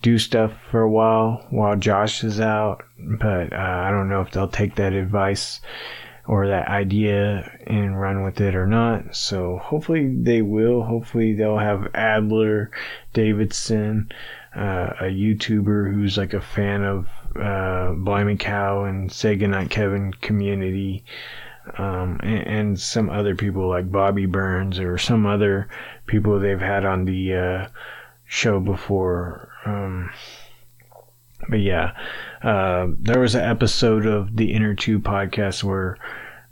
do 0.01 0.17
stuff 0.17 0.53
for 0.71 0.81
a 0.81 0.91
while 0.91 1.45
while 1.51 1.77
josh 1.77 2.23
is 2.23 2.41
out. 2.41 2.85
But 2.99 3.53
uh, 3.53 3.57
i 3.57 3.91
don't 3.91 4.09
know 4.09 4.21
if 4.21 4.31
they'll 4.31 4.49
take 4.49 4.77
that 4.77 4.93
advice 4.93 5.61
or 6.27 6.47
that 6.47 6.69
idea 6.69 7.51
and 7.67 7.99
run 7.99 8.23
with 8.23 8.41
it 8.41 8.55
or 8.55 8.67
not. 8.67 9.17
So 9.17 9.59
hopefully 9.59 10.15
they 10.15 10.43
will. 10.43 10.83
Hopefully 10.83 11.33
they'll 11.33 11.59
have 11.59 11.89
adler 11.95 12.71
davidson 13.13 14.11
uh, 14.55 14.93
a 15.01 15.05
YouTuber 15.05 15.93
who's 15.93 16.17
like 16.17 16.35
a 16.35 16.41
fan 16.41 16.83
of 16.83 17.07
uh, 17.37 17.93
Blimey 17.93 18.37
Cow 18.37 18.85
and 18.85 19.11
Say 19.11 19.37
Goodnight 19.37 19.71
Kevin 19.71 20.12
community, 20.12 21.05
um, 21.77 22.19
and, 22.23 22.47
and, 22.47 22.81
some 22.81 23.11
other 23.11 23.35
people 23.35 23.69
like 23.69 23.93
Bobby 23.93 24.27
Burns 24.27 24.79
or 24.79 24.97
some 24.97 25.27
other 25.27 25.69
people 26.07 26.38
they've 26.38 26.59
had 26.61 26.85
on 26.85 27.05
the 27.05 27.35
uh, 27.35 27.69
show 28.25 28.59
before. 28.59 29.51
Um, 29.67 30.11
but 31.49 31.61
yeah, 31.61 31.93
uh, 32.43 32.88
there 32.99 33.21
was 33.21 33.35
an 33.35 33.45
episode 33.45 34.07
of 34.07 34.37
the 34.37 34.53
Inner 34.53 34.75
Tube 34.75 35.05
podcast 35.05 35.62
where 35.62 35.99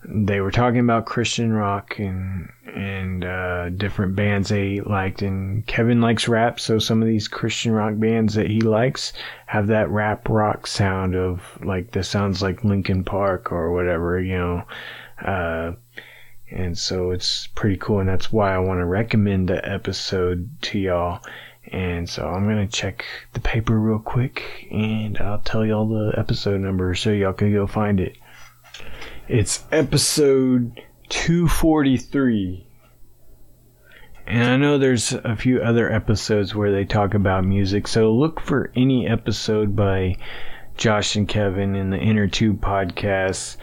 they 0.08 0.40
were 0.40 0.52
talking 0.52 0.80
about 0.80 1.06
Christian 1.06 1.52
rock 1.52 1.98
and 1.98 2.48
and 2.74 3.24
uh, 3.24 3.70
different 3.70 4.14
bands 4.14 4.50
they 4.50 4.80
liked. 4.80 5.22
And 5.22 5.66
Kevin 5.66 6.00
likes 6.00 6.28
rap, 6.28 6.60
so 6.60 6.78
some 6.78 7.02
of 7.02 7.08
these 7.08 7.26
Christian 7.26 7.72
rock 7.72 7.94
bands 7.96 8.34
that 8.34 8.48
he 8.48 8.60
likes 8.60 9.12
have 9.46 9.66
that 9.68 9.90
rap 9.90 10.28
rock 10.28 10.66
sound 10.66 11.16
of 11.16 11.58
like 11.64 11.90
the 11.90 12.04
sounds 12.04 12.42
like 12.42 12.64
Linkin 12.64 13.02
Park 13.02 13.50
or 13.50 13.72
whatever, 13.72 14.20
you 14.20 14.36
know. 14.36 14.62
Uh, 15.24 15.72
and 16.50 16.78
so 16.78 17.10
it's 17.10 17.48
pretty 17.48 17.76
cool, 17.76 18.00
and 18.00 18.08
that's 18.08 18.32
why 18.32 18.54
I 18.54 18.58
want 18.58 18.78
to 18.80 18.86
recommend 18.86 19.48
the 19.48 19.68
episode 19.68 20.48
to 20.62 20.78
y'all. 20.78 21.20
And 21.72 22.08
so 22.08 22.28
I'm 22.28 22.46
gonna 22.46 22.68
check 22.68 23.04
the 23.32 23.40
paper 23.40 23.78
real 23.80 23.98
quick, 23.98 24.68
and 24.70 25.18
I'll 25.18 25.40
tell 25.40 25.66
y'all 25.66 25.88
the 25.88 26.16
episode 26.16 26.60
number 26.60 26.94
so 26.94 27.10
y'all 27.10 27.32
can 27.32 27.52
go 27.52 27.66
find 27.66 27.98
it. 27.98 28.16
It's 29.28 29.64
episode 29.72 30.80
243. 31.08 32.64
And 34.24 34.44
I 34.44 34.56
know 34.56 34.78
there's 34.78 35.12
a 35.12 35.34
few 35.34 35.60
other 35.60 35.92
episodes 35.92 36.54
where 36.54 36.70
they 36.70 36.84
talk 36.84 37.12
about 37.14 37.44
music, 37.44 37.88
so 37.88 38.12
look 38.12 38.38
for 38.40 38.70
any 38.76 39.08
episode 39.08 39.74
by 39.74 40.14
Josh 40.76 41.16
and 41.16 41.28
Kevin 41.28 41.74
in 41.74 41.90
the 41.90 41.98
Inner 41.98 42.28
Tube 42.28 42.60
podcast 42.60 43.56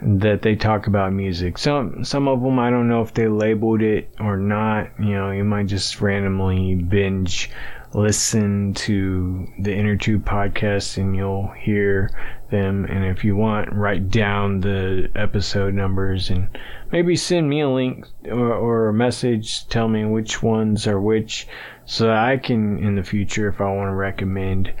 that 0.00 0.40
they 0.40 0.56
talk 0.56 0.86
about 0.86 1.12
music. 1.12 1.58
Some 1.58 2.02
some 2.02 2.26
of 2.26 2.40
them 2.40 2.58
I 2.58 2.70
don't 2.70 2.88
know 2.88 3.02
if 3.02 3.12
they 3.12 3.28
labeled 3.28 3.82
it 3.82 4.08
or 4.20 4.38
not. 4.38 4.88
You 4.98 5.12
know, 5.12 5.32
you 5.32 5.44
might 5.44 5.66
just 5.66 6.00
randomly 6.00 6.76
binge 6.76 7.50
listen 7.92 8.72
to 8.74 9.48
the 9.58 9.74
Inner 9.74 9.96
Tube 9.96 10.24
podcast 10.24 10.96
and 10.96 11.16
you'll 11.16 11.48
hear 11.48 12.10
them. 12.50 12.84
And 12.84 13.04
if 13.04 13.24
you 13.24 13.36
want, 13.36 13.72
write 13.72 14.10
down 14.10 14.60
the 14.60 15.10
episode 15.14 15.74
numbers 15.74 16.30
and 16.30 16.48
maybe 16.92 17.16
send 17.16 17.48
me 17.48 17.60
a 17.60 17.68
link 17.68 18.06
or, 18.26 18.54
or 18.54 18.88
a 18.88 18.94
message. 18.94 19.66
Tell 19.68 19.88
me 19.88 20.04
which 20.04 20.42
ones 20.42 20.86
are 20.86 21.00
which 21.00 21.48
so 21.84 22.12
I 22.12 22.36
can, 22.36 22.78
in 22.78 22.94
the 22.94 23.02
future, 23.02 23.48
if 23.48 23.60
I 23.60 23.64
want 23.64 23.88
to 23.88 23.94
recommend 23.94 24.72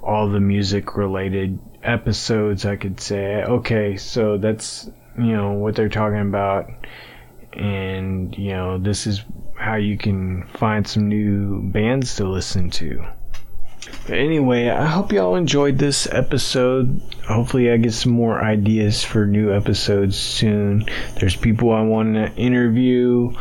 all 0.00 0.28
the 0.28 0.38
music 0.38 0.96
related 0.96 1.58
episodes, 1.82 2.64
I 2.64 2.76
could 2.76 3.00
say, 3.00 3.42
okay, 3.42 3.96
so 3.96 4.38
that's, 4.38 4.88
you 5.18 5.32
know, 5.32 5.52
what 5.54 5.74
they're 5.74 5.88
talking 5.88 6.20
about. 6.20 6.70
And, 7.52 8.36
you 8.38 8.52
know, 8.52 8.78
this 8.78 9.08
is 9.08 9.22
how 9.62 9.76
you 9.76 9.96
can 9.96 10.42
find 10.54 10.86
some 10.86 11.08
new 11.08 11.62
bands 11.62 12.16
to 12.16 12.28
listen 12.28 12.68
to. 12.70 13.06
But 14.06 14.18
anyway, 14.18 14.68
I 14.68 14.86
hope 14.86 15.12
y'all 15.12 15.36
enjoyed 15.36 15.78
this 15.78 16.08
episode. 16.10 17.00
Hopefully, 17.28 17.70
I 17.70 17.76
get 17.76 17.92
some 17.92 18.12
more 18.12 18.42
ideas 18.42 19.04
for 19.04 19.26
new 19.26 19.54
episodes 19.54 20.16
soon. 20.16 20.86
There's 21.20 21.36
people 21.36 21.70
I 21.70 21.82
want 21.82 22.14
to 22.14 22.34
interview. 22.34 23.32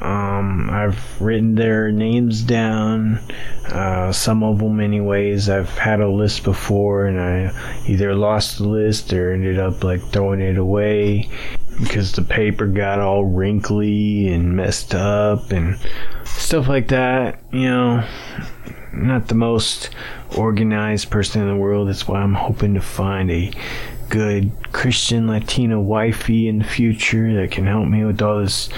Um, 0.00 0.68
I've 0.70 1.20
written 1.20 1.54
their 1.54 1.90
names 1.90 2.42
down, 2.42 3.18
uh, 3.66 4.12
some 4.12 4.42
of 4.42 4.58
them, 4.58 4.80
anyways. 4.80 5.48
I've 5.48 5.76
had 5.78 6.00
a 6.00 6.08
list 6.08 6.44
before, 6.44 7.06
and 7.06 7.18
I 7.18 7.82
either 7.86 8.14
lost 8.14 8.58
the 8.58 8.68
list 8.68 9.12
or 9.14 9.32
ended 9.32 9.58
up 9.58 9.84
like 9.84 10.02
throwing 10.02 10.42
it 10.42 10.58
away 10.58 11.30
because 11.80 12.12
the 12.12 12.22
paper 12.22 12.66
got 12.66 13.00
all 13.00 13.24
wrinkly 13.24 14.28
and 14.28 14.56
messed 14.56 14.94
up 14.94 15.50
and 15.50 15.78
stuff 16.24 16.68
like 16.68 16.88
that. 16.88 17.40
You 17.52 17.68
know, 17.68 18.08
not 18.92 19.28
the 19.28 19.34
most 19.34 19.90
organized 20.36 21.10
person 21.10 21.42
in 21.42 21.48
the 21.48 21.56
world. 21.56 21.88
That's 21.88 22.06
why 22.06 22.20
I'm 22.20 22.34
hoping 22.34 22.74
to 22.74 22.80
find 22.80 23.30
a 23.30 23.52
good 24.08 24.50
Christian 24.72 25.28
Latina 25.28 25.80
wifey 25.80 26.48
in 26.48 26.58
the 26.58 26.64
future 26.64 27.40
that 27.40 27.52
can 27.52 27.66
help 27.66 27.86
me 27.86 28.04
with 28.04 28.20
all 28.20 28.40
this 28.40 28.68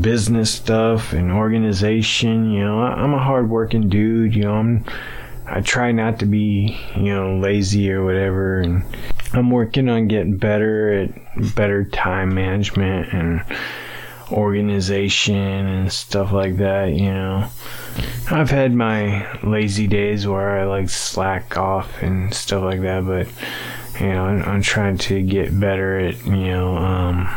business 0.00 0.50
stuff 0.50 1.12
and 1.12 1.30
organization. 1.30 2.50
You 2.50 2.64
know, 2.64 2.80
I'm 2.80 3.14
a 3.14 3.22
hardworking 3.22 3.88
dude. 3.88 4.34
You 4.34 4.42
know, 4.42 4.54
I'm 4.54 4.84
I 5.46 5.60
try 5.60 5.92
not 5.92 6.18
to 6.20 6.26
be, 6.26 6.78
you 6.96 7.14
know, 7.14 7.36
lazy 7.38 7.90
or 7.92 8.04
whatever 8.04 8.60
and 8.60 8.82
I'm 9.34 9.50
working 9.50 9.88
on 9.88 10.06
getting 10.06 10.36
better 10.36 10.92
at 10.92 11.54
better 11.54 11.84
time 11.84 12.34
management 12.34 13.12
and 13.12 13.44
organization 14.30 15.34
and 15.34 15.92
stuff 15.92 16.32
like 16.32 16.56
that, 16.58 16.92
you 16.92 17.12
know. 17.12 17.48
I've 18.30 18.50
had 18.50 18.72
my 18.72 19.40
lazy 19.42 19.86
days 19.86 20.26
where 20.26 20.60
I 20.60 20.64
like 20.64 20.88
slack 20.88 21.56
off 21.56 22.02
and 22.02 22.32
stuff 22.32 22.62
like 22.62 22.80
that, 22.82 23.04
but 23.06 23.26
you 24.00 24.12
know, 24.12 24.24
I'm, 24.24 24.42
I'm 24.42 24.62
trying 24.62 24.98
to 24.98 25.20
get 25.22 25.58
better 25.58 25.98
at, 25.98 26.24
you 26.24 26.36
know, 26.36 26.76
um, 26.76 27.34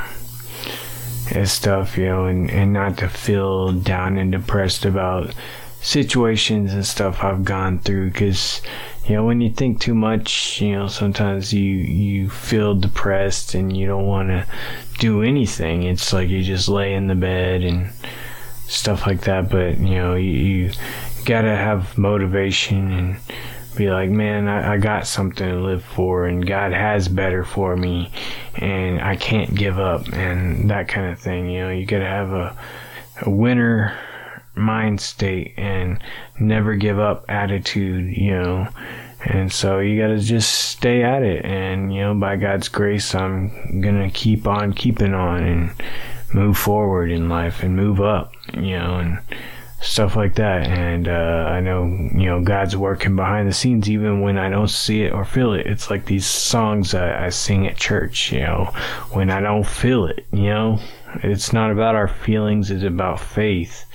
at 1.31 1.47
stuff, 1.47 1.97
you 1.97 2.05
know, 2.05 2.25
and, 2.25 2.49
and 2.49 2.73
not 2.73 2.97
to 2.99 3.09
feel 3.09 3.71
down 3.73 4.17
and 4.17 4.31
depressed 4.31 4.85
about 4.85 5.33
situations 5.81 6.73
and 6.73 6.85
stuff 6.85 7.23
I've 7.23 7.43
gone 7.43 7.79
through 7.79 8.11
because 8.11 8.61
you 9.07 9.15
know 9.15 9.25
when 9.25 9.41
you 9.41 9.49
think 9.49 9.79
too 9.79 9.95
much 9.95 10.61
you 10.61 10.73
know 10.73 10.87
sometimes 10.87 11.53
you 11.53 11.63
you 11.63 12.29
feel 12.29 12.75
depressed 12.75 13.53
and 13.53 13.75
you 13.75 13.87
don't 13.87 14.05
want 14.05 14.29
to 14.29 14.45
do 14.99 15.21
anything. 15.21 15.83
It's 15.83 16.11
like 16.13 16.29
you 16.29 16.43
just 16.43 16.67
lay 16.67 16.93
in 16.93 17.07
the 17.07 17.15
bed 17.15 17.63
and 17.63 17.91
stuff 18.67 19.05
like 19.05 19.21
that. 19.21 19.49
But 19.49 19.77
you 19.77 19.95
know 19.95 20.15
you, 20.15 20.31
you 20.31 20.71
gotta 21.25 21.55
have 21.55 21.97
motivation 21.97 22.91
and 22.91 23.17
be 23.75 23.89
like 23.91 24.09
man 24.09 24.47
I, 24.47 24.73
I 24.73 24.77
got 24.77 25.05
something 25.05 25.47
to 25.47 25.59
live 25.59 25.83
for 25.83 26.25
and 26.25 26.47
god 26.47 26.71
has 26.71 27.07
better 27.07 27.43
for 27.43 27.77
me 27.77 28.09
and 28.55 28.99
i 28.99 29.15
can't 29.15 29.53
give 29.53 29.77
up 29.77 30.07
and 30.13 30.71
that 30.71 30.87
kind 30.87 31.11
of 31.11 31.19
thing. 31.19 31.49
You 31.49 31.61
know 31.61 31.69
you 31.69 31.85
gotta 31.85 32.05
have 32.05 32.31
a, 32.31 32.57
a 33.21 33.29
winner 33.29 33.95
mind 34.57 35.01
state 35.01 35.53
and 35.57 35.99
never 36.39 36.75
give 36.75 36.99
up 36.99 37.25
attitude, 37.29 38.15
you 38.15 38.31
know. 38.31 38.67
And 39.25 39.51
so 39.51 39.79
you 39.79 39.99
got 39.99 40.07
to 40.07 40.19
just 40.19 40.69
stay 40.69 41.03
at 41.03 41.23
it. 41.23 41.43
And, 41.43 41.93
you 41.93 42.01
know, 42.01 42.15
by 42.15 42.35
God's 42.35 42.69
grace, 42.69 43.15
I'm 43.15 43.81
going 43.81 44.01
to 44.01 44.09
keep 44.09 44.47
on 44.47 44.73
keeping 44.73 45.13
on 45.13 45.43
and 45.43 45.71
move 46.33 46.57
forward 46.57 47.11
in 47.11 47.29
life 47.29 47.63
and 47.63 47.75
move 47.75 47.99
up, 47.99 48.33
you 48.53 48.77
know, 48.77 48.97
and 48.97 49.19
stuff 49.81 50.15
like 50.15 50.35
that. 50.35 50.67
And 50.67 51.07
uh, 51.07 51.47
I 51.49 51.59
know, 51.59 51.85
you 51.85 52.27
know, 52.27 52.41
God's 52.41 52.75
working 52.75 53.15
behind 53.15 53.47
the 53.47 53.53
scenes 53.53 53.89
even 53.89 54.21
when 54.21 54.37
I 54.37 54.49
don't 54.49 54.69
see 54.69 55.03
it 55.03 55.13
or 55.13 55.25
feel 55.25 55.53
it. 55.53 55.65
It's 55.65 55.89
like 55.89 56.05
these 56.05 56.25
songs 56.25 56.93
I, 56.93 57.25
I 57.25 57.29
sing 57.29 57.67
at 57.67 57.77
church, 57.77 58.31
you 58.31 58.41
know, 58.41 58.65
when 59.11 59.29
I 59.29 59.39
don't 59.41 59.65
feel 59.65 60.05
it, 60.05 60.25
you 60.31 60.49
know. 60.49 60.79
It's 61.23 61.53
not 61.53 61.71
about 61.71 61.95
our 61.95 62.07
feelings, 62.07 62.69
it's 62.69 62.83
about 62.83 63.19
faith 63.19 63.85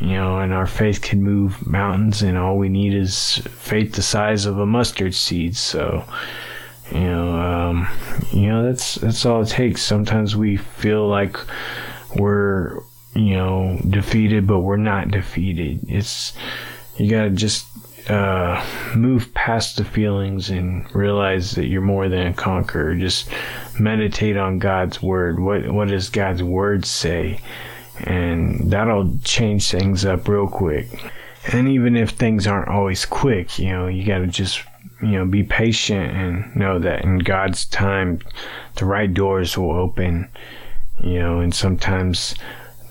you 0.00 0.12
know, 0.12 0.38
and 0.38 0.52
our 0.52 0.66
faith 0.66 1.00
can 1.02 1.22
move 1.22 1.66
mountains, 1.66 2.22
and 2.22 2.36
all 2.36 2.56
we 2.56 2.68
need 2.68 2.94
is 2.94 3.38
faith 3.48 3.94
the 3.94 4.02
size 4.02 4.46
of 4.46 4.58
a 4.58 4.66
mustard 4.66 5.14
seed. 5.14 5.56
So, 5.56 6.04
you 6.92 7.00
know, 7.00 7.36
um, 7.36 7.88
you 8.32 8.48
know 8.48 8.64
that's 8.64 8.96
that's 8.96 9.24
all 9.24 9.42
it 9.42 9.48
takes. 9.48 9.82
Sometimes 9.82 10.36
we 10.36 10.56
feel 10.56 11.06
like 11.08 11.36
we're, 12.16 12.80
you 13.14 13.36
know, 13.36 13.80
defeated, 13.88 14.46
but 14.46 14.60
we're 14.60 14.76
not 14.76 15.10
defeated. 15.10 15.80
It's 15.88 16.32
you 16.96 17.10
gotta 17.10 17.30
just 17.30 17.66
uh, 18.08 18.64
move 18.94 19.32
past 19.32 19.76
the 19.76 19.84
feelings 19.84 20.50
and 20.50 20.92
realize 20.94 21.52
that 21.52 21.66
you're 21.66 21.80
more 21.80 22.08
than 22.08 22.26
a 22.26 22.34
conqueror. 22.34 22.94
Just 22.94 23.28
meditate 23.78 24.36
on 24.36 24.58
God's 24.58 25.02
word. 25.02 25.40
What 25.40 25.70
what 25.72 25.88
does 25.88 26.10
God's 26.10 26.42
word 26.42 26.84
say? 26.84 27.40
And 28.00 28.70
that'll 28.70 29.18
change 29.24 29.70
things 29.70 30.04
up 30.04 30.28
real 30.28 30.48
quick. 30.48 30.88
And 31.52 31.68
even 31.68 31.96
if 31.96 32.10
things 32.10 32.46
aren't 32.46 32.68
always 32.68 33.04
quick, 33.04 33.58
you 33.58 33.68
know, 33.68 33.86
you 33.86 34.04
got 34.04 34.18
to 34.18 34.26
just 34.26 34.62
you 35.04 35.18
know, 35.18 35.26
be 35.26 35.42
patient 35.42 36.16
and 36.16 36.56
know 36.56 36.78
that 36.78 37.04
in 37.04 37.18
God's 37.18 37.66
time, 37.66 38.20
the 38.76 38.84
right 38.84 39.12
doors 39.12 39.58
will 39.58 39.72
open, 39.72 40.28
you 41.02 41.18
know, 41.18 41.40
and 41.40 41.54
sometimes 41.54 42.34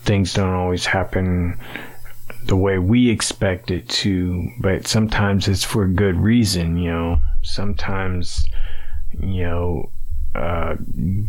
things 0.01 0.33
don't 0.33 0.53
always 0.53 0.85
happen 0.85 1.57
the 2.45 2.55
way 2.55 2.77
we 2.77 3.09
expect 3.09 3.71
it 3.71 3.87
to, 3.87 4.47
but 4.59 4.85
sometimes 4.85 5.47
it's 5.47 5.63
for 5.63 5.83
a 5.83 5.89
good 5.89 6.17
reason, 6.17 6.77
you 6.77 6.91
know. 6.91 7.19
Sometimes, 7.41 8.45
you 9.19 9.43
know, 9.43 9.91
uh, 10.35 10.75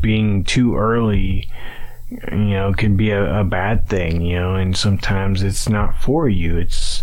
being 0.00 0.44
too 0.44 0.76
early, 0.76 1.48
you 2.32 2.54
know, 2.54 2.72
can 2.72 2.96
be 2.96 3.10
a, 3.10 3.40
a 3.40 3.44
bad 3.44 3.88
thing, 3.88 4.22
you 4.22 4.38
know, 4.38 4.54
and 4.54 4.76
sometimes 4.76 5.42
it's 5.42 5.68
not 5.68 6.00
for 6.00 6.28
you. 6.28 6.56
It's, 6.56 7.02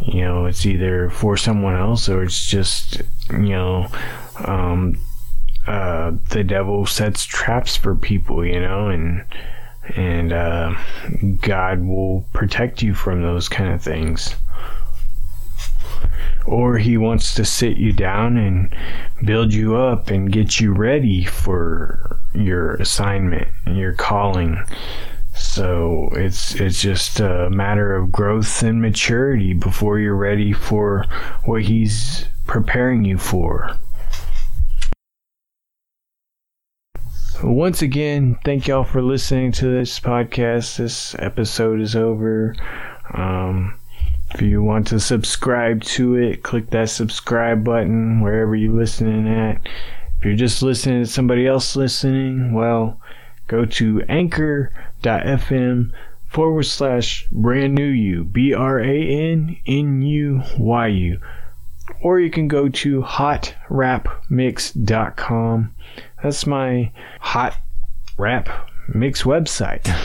you 0.00 0.22
know, 0.22 0.46
it's 0.46 0.64
either 0.64 1.10
for 1.10 1.36
someone 1.36 1.76
else 1.76 2.08
or 2.08 2.22
it's 2.22 2.46
just, 2.46 3.02
you 3.30 3.50
know, 3.50 3.88
um, 4.44 5.00
uh, 5.66 6.12
the 6.30 6.44
devil 6.44 6.86
sets 6.86 7.24
traps 7.24 7.76
for 7.76 7.94
people, 7.94 8.44
you 8.44 8.60
know, 8.60 8.88
and, 8.88 9.24
and 9.96 10.32
uh, 10.32 10.74
God 11.40 11.82
will 11.82 12.24
protect 12.32 12.82
you 12.82 12.94
from 12.94 13.22
those 13.22 13.48
kind 13.48 13.72
of 13.72 13.82
things. 13.82 14.34
Or 16.48 16.78
He 16.78 16.96
wants 16.96 17.34
to 17.34 17.44
sit 17.44 17.76
you 17.76 17.92
down 17.92 18.38
and 18.38 18.74
build 19.24 19.52
you 19.52 19.76
up 19.76 20.08
and 20.08 20.32
get 20.32 20.58
you 20.58 20.72
ready 20.72 21.24
for 21.24 22.18
your 22.34 22.74
assignment, 22.76 23.48
your 23.66 23.92
calling. 23.92 24.64
So 25.34 26.08
it's 26.12 26.54
it's 26.54 26.80
just 26.80 27.20
a 27.20 27.50
matter 27.50 27.94
of 27.94 28.10
growth 28.10 28.62
and 28.62 28.80
maturity 28.80 29.52
before 29.52 29.98
you're 29.98 30.16
ready 30.16 30.52
for 30.52 31.04
what 31.44 31.62
He's 31.62 32.24
preparing 32.46 33.04
you 33.04 33.18
for. 33.18 33.78
Once 37.42 37.82
again, 37.82 38.36
thank 38.44 38.66
y'all 38.66 38.82
for 38.82 39.00
listening 39.00 39.52
to 39.52 39.66
this 39.68 40.00
podcast. 40.00 40.78
This 40.78 41.14
episode 41.20 41.80
is 41.80 41.94
over. 41.94 42.56
Um, 43.14 43.78
if 44.34 44.42
you 44.42 44.62
want 44.62 44.86
to 44.88 45.00
subscribe 45.00 45.82
to 45.84 46.16
it, 46.16 46.42
click 46.42 46.68
that 46.70 46.90
subscribe 46.90 47.64
button 47.64 48.20
wherever 48.20 48.54
you're 48.54 48.72
listening 48.72 49.26
at. 49.28 49.66
If 50.18 50.24
you're 50.24 50.36
just 50.36 50.62
listening 50.62 51.04
to 51.04 51.10
somebody 51.10 51.46
else 51.46 51.74
listening, 51.76 52.52
well, 52.52 53.00
go 53.46 53.64
to 53.64 54.02
anchor.fm 54.08 55.92
forward 56.26 56.64
slash 56.64 57.26
brand 57.32 57.74
new 57.74 57.88
you, 57.88 58.24
B 58.24 58.52
R 58.52 58.80
A 58.80 59.02
N 59.02 59.56
N 59.66 60.02
U 60.02 60.42
Y 60.58 60.86
U. 60.88 61.18
Or 62.02 62.20
you 62.20 62.30
can 62.30 62.48
go 62.48 62.68
to 62.68 63.00
hotrapmix.com. 63.02 65.74
That's 66.22 66.46
my 66.46 66.92
hot 67.20 67.56
rap 68.18 68.50
mix 68.92 69.22
website. 69.22 69.86